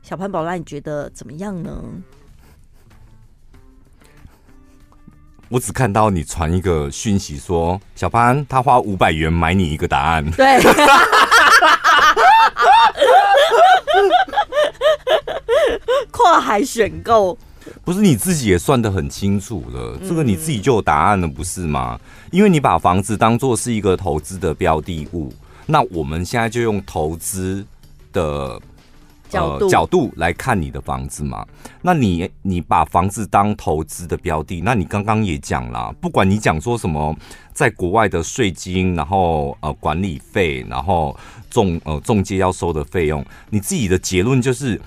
[0.01, 1.83] 小潘宝拉，你觉得怎么样呢？
[5.49, 10.31] 我只看到你传一个讯息说，小潘他花五百元买你一个答案。
[10.31, 10.45] 对，
[16.11, 17.37] 跨海选购，
[17.83, 21.99] 不是你自己也算得很清楚了，这个你自己就有答案了，不是吗？
[22.31, 25.33] 因为你把房子当做是一个投资的标的物，
[25.65, 27.65] 那我们现在就用投资
[28.11, 28.59] 的。
[29.29, 31.45] 角度，呃、角度来看你的房子嘛？
[31.83, 37.15] 那你你把房子当投资的标的，那你刚刚也讲了，不管你讲说什么，
[37.53, 41.15] 在国外的税金，然后呃管理费，然后
[41.49, 44.79] 中呃中介要收的费用，你自己的结论就是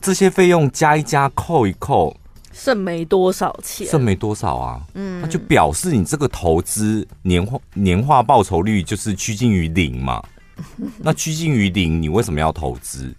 [0.00, 2.16] 这些费用加一加扣一扣，
[2.52, 4.80] 剩没多少钱，剩没多少啊？
[4.94, 10.22] 嗯，那就表示你这个投资年化年化报酬率就是趋近于零嘛？
[10.98, 13.14] 那趋近于零，你为什么要投资？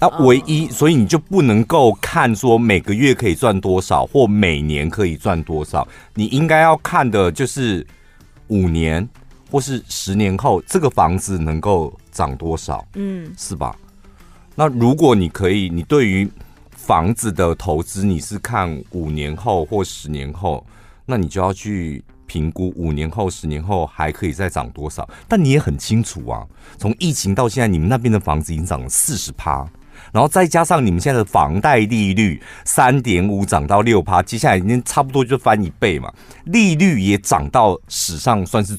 [0.00, 5.86] 那唯一，所以你就不能够看说每个月可以赚多少，或每年可以赚多少。
[6.14, 7.86] 你应该要看的就是
[8.48, 9.08] 五年
[9.50, 13.76] 或是十年后这个房子能够涨多少，嗯，是吧？
[14.54, 16.30] 那如果你可以，你对于
[16.70, 20.64] 房子的投资你是看五年后或十年后，
[21.06, 25.08] 那你就要去评估五年后、十年后还可以再涨多少。
[25.26, 26.46] 但你也很清楚啊，
[26.78, 29.66] 从疫情到现在，你们那边的房子已经涨了四十趴。
[30.12, 36.12] 然后再加上你们现在的房贷利率三点五涨到六趴，接下来已经差不多就翻一倍嘛。
[36.44, 38.78] 利率也涨到史上算是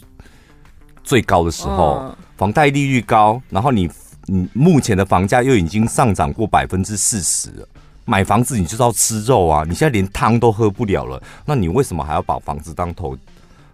[1.06, 3.90] 最高的时候，房贷利率高，然后你
[4.26, 7.68] 你目前的房价又已经上涨过百分之四十了。
[8.08, 13.18] 买房子你就是要吃肉啊，你现在连汤都喝不了了，那你为什么还要把房子当投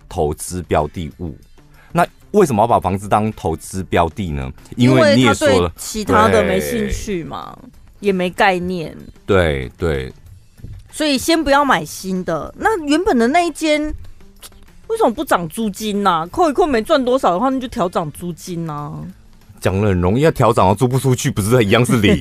[0.07, 1.35] 投资标的物？
[1.91, 4.49] 那为什么要把房子当投资标的呢？
[4.77, 7.57] 因为你也说了，其他的没兴趣嘛，
[7.99, 8.97] 也没概念。
[9.25, 10.13] 对对，
[10.89, 12.53] 所以先不要买新的。
[12.57, 13.93] 那原本的那一间
[14.91, 16.27] 为什么不涨租金呢、啊？
[16.29, 18.99] 扣一扣没赚多少的话，那就调涨租金呢、啊？
[19.61, 22.19] 讲了很容易，要调涨，租不出去，不是一样是零？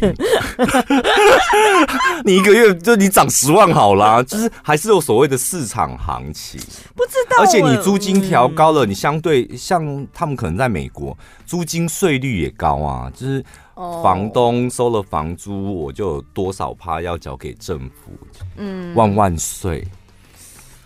[2.22, 6.60] 你一个月就你涨十万好啦，就是还是有所谓的市场行情。
[6.94, 11.16] 不知道，而且你租金调高了，你相对像他们可能在美国，
[11.46, 13.42] 租金税率也高啊，就是
[13.74, 18.12] 房东收了房租，我就有多少趴要交给政府。
[18.58, 19.82] 嗯，万万税。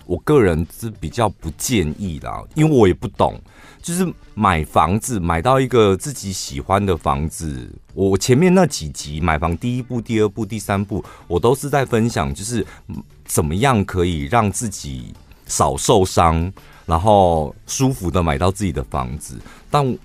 [0.06, 3.40] 我个人是比较不建议的，因为我也不懂。
[3.82, 7.70] 就是买房子，买到一个自己喜欢的房子。
[7.92, 12.66] 我前面那几集买房第一步、第二步、第三步，我都是在分享，就是
[13.26, 15.12] 怎么样可以让自己
[15.44, 16.50] 少受伤，
[16.86, 19.38] 然后舒服的买到自己的房子。
[19.70, 19.98] 但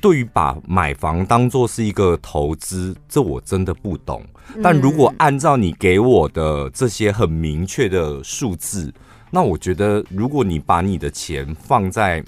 [0.00, 4.24] 对于把买房当做是一个投资，这我真的不懂。
[4.62, 8.90] 但如果按照你给我的这些很明确的数字，
[9.30, 12.22] 那我觉得，如果你把你的钱放在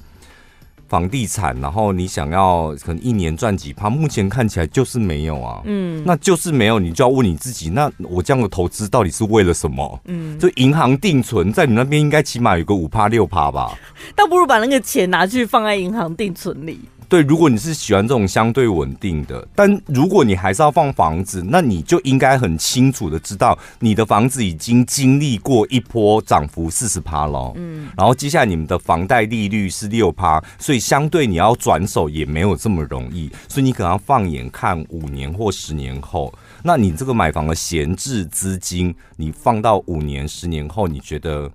[0.88, 10.01] 房地产，然后你想要可能一年赚几趴，目前看起来就是没有啊，嗯，那就是没有，你就要问你自己，那我这样的投资到底是为了什么？
[10.07, 13.78] 嗯，就银行定存在你那边应该起码有个五趴六趴吧，
[14.16, 16.80] 倒不如把那个钱拿去放在银行定存里。
[17.11, 36.32] 对，如果你是喜欢这种相对稳定的，但如果你还是要放房子，那你就应该很清楚的知道，你的房子已经经历过一波涨幅四十趴了，嗯，然后接下来你们的房贷利率是六趴，所以相对你要转手也没有这么容易，所以你可能要放眼看五年或十年后，
[36.62, 41.50] 那你这个买房的闲置资金，你放到五年、十年后，你觉得，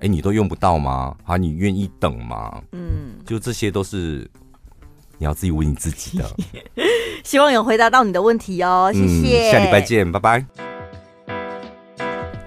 [0.00, 1.16] 哎，你都用不到吗？
[1.24, 2.60] 啊，你愿意等吗？
[2.72, 4.30] 嗯，就这些都是。
[5.18, 6.24] 你要自己问你自己的，
[7.24, 9.50] 希望有回答到你的问题哦，谢谢。
[9.50, 10.44] 嗯，下礼拜见，拜拜。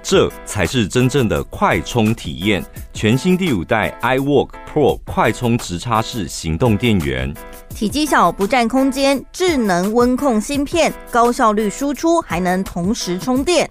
[0.04, 2.64] 这才是真正的快充体验。
[2.92, 7.34] 全新第五代 iWork Pro 快充直插式行动电源，
[7.70, 13.70] 体积小不占空间，智能温控芯片，高效率输出，还能同时充电。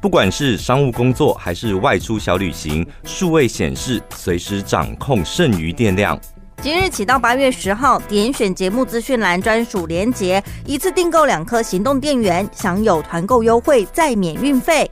[0.00, 6.18] 不管是商务工作还是外出小旅行，数位显示随时掌控剩余电量。
[6.62, 14.88] 即日起到八月十号，点选节目资讯栏专属连结，一次订购两颗行动电源，享有团购优惠，再免运费。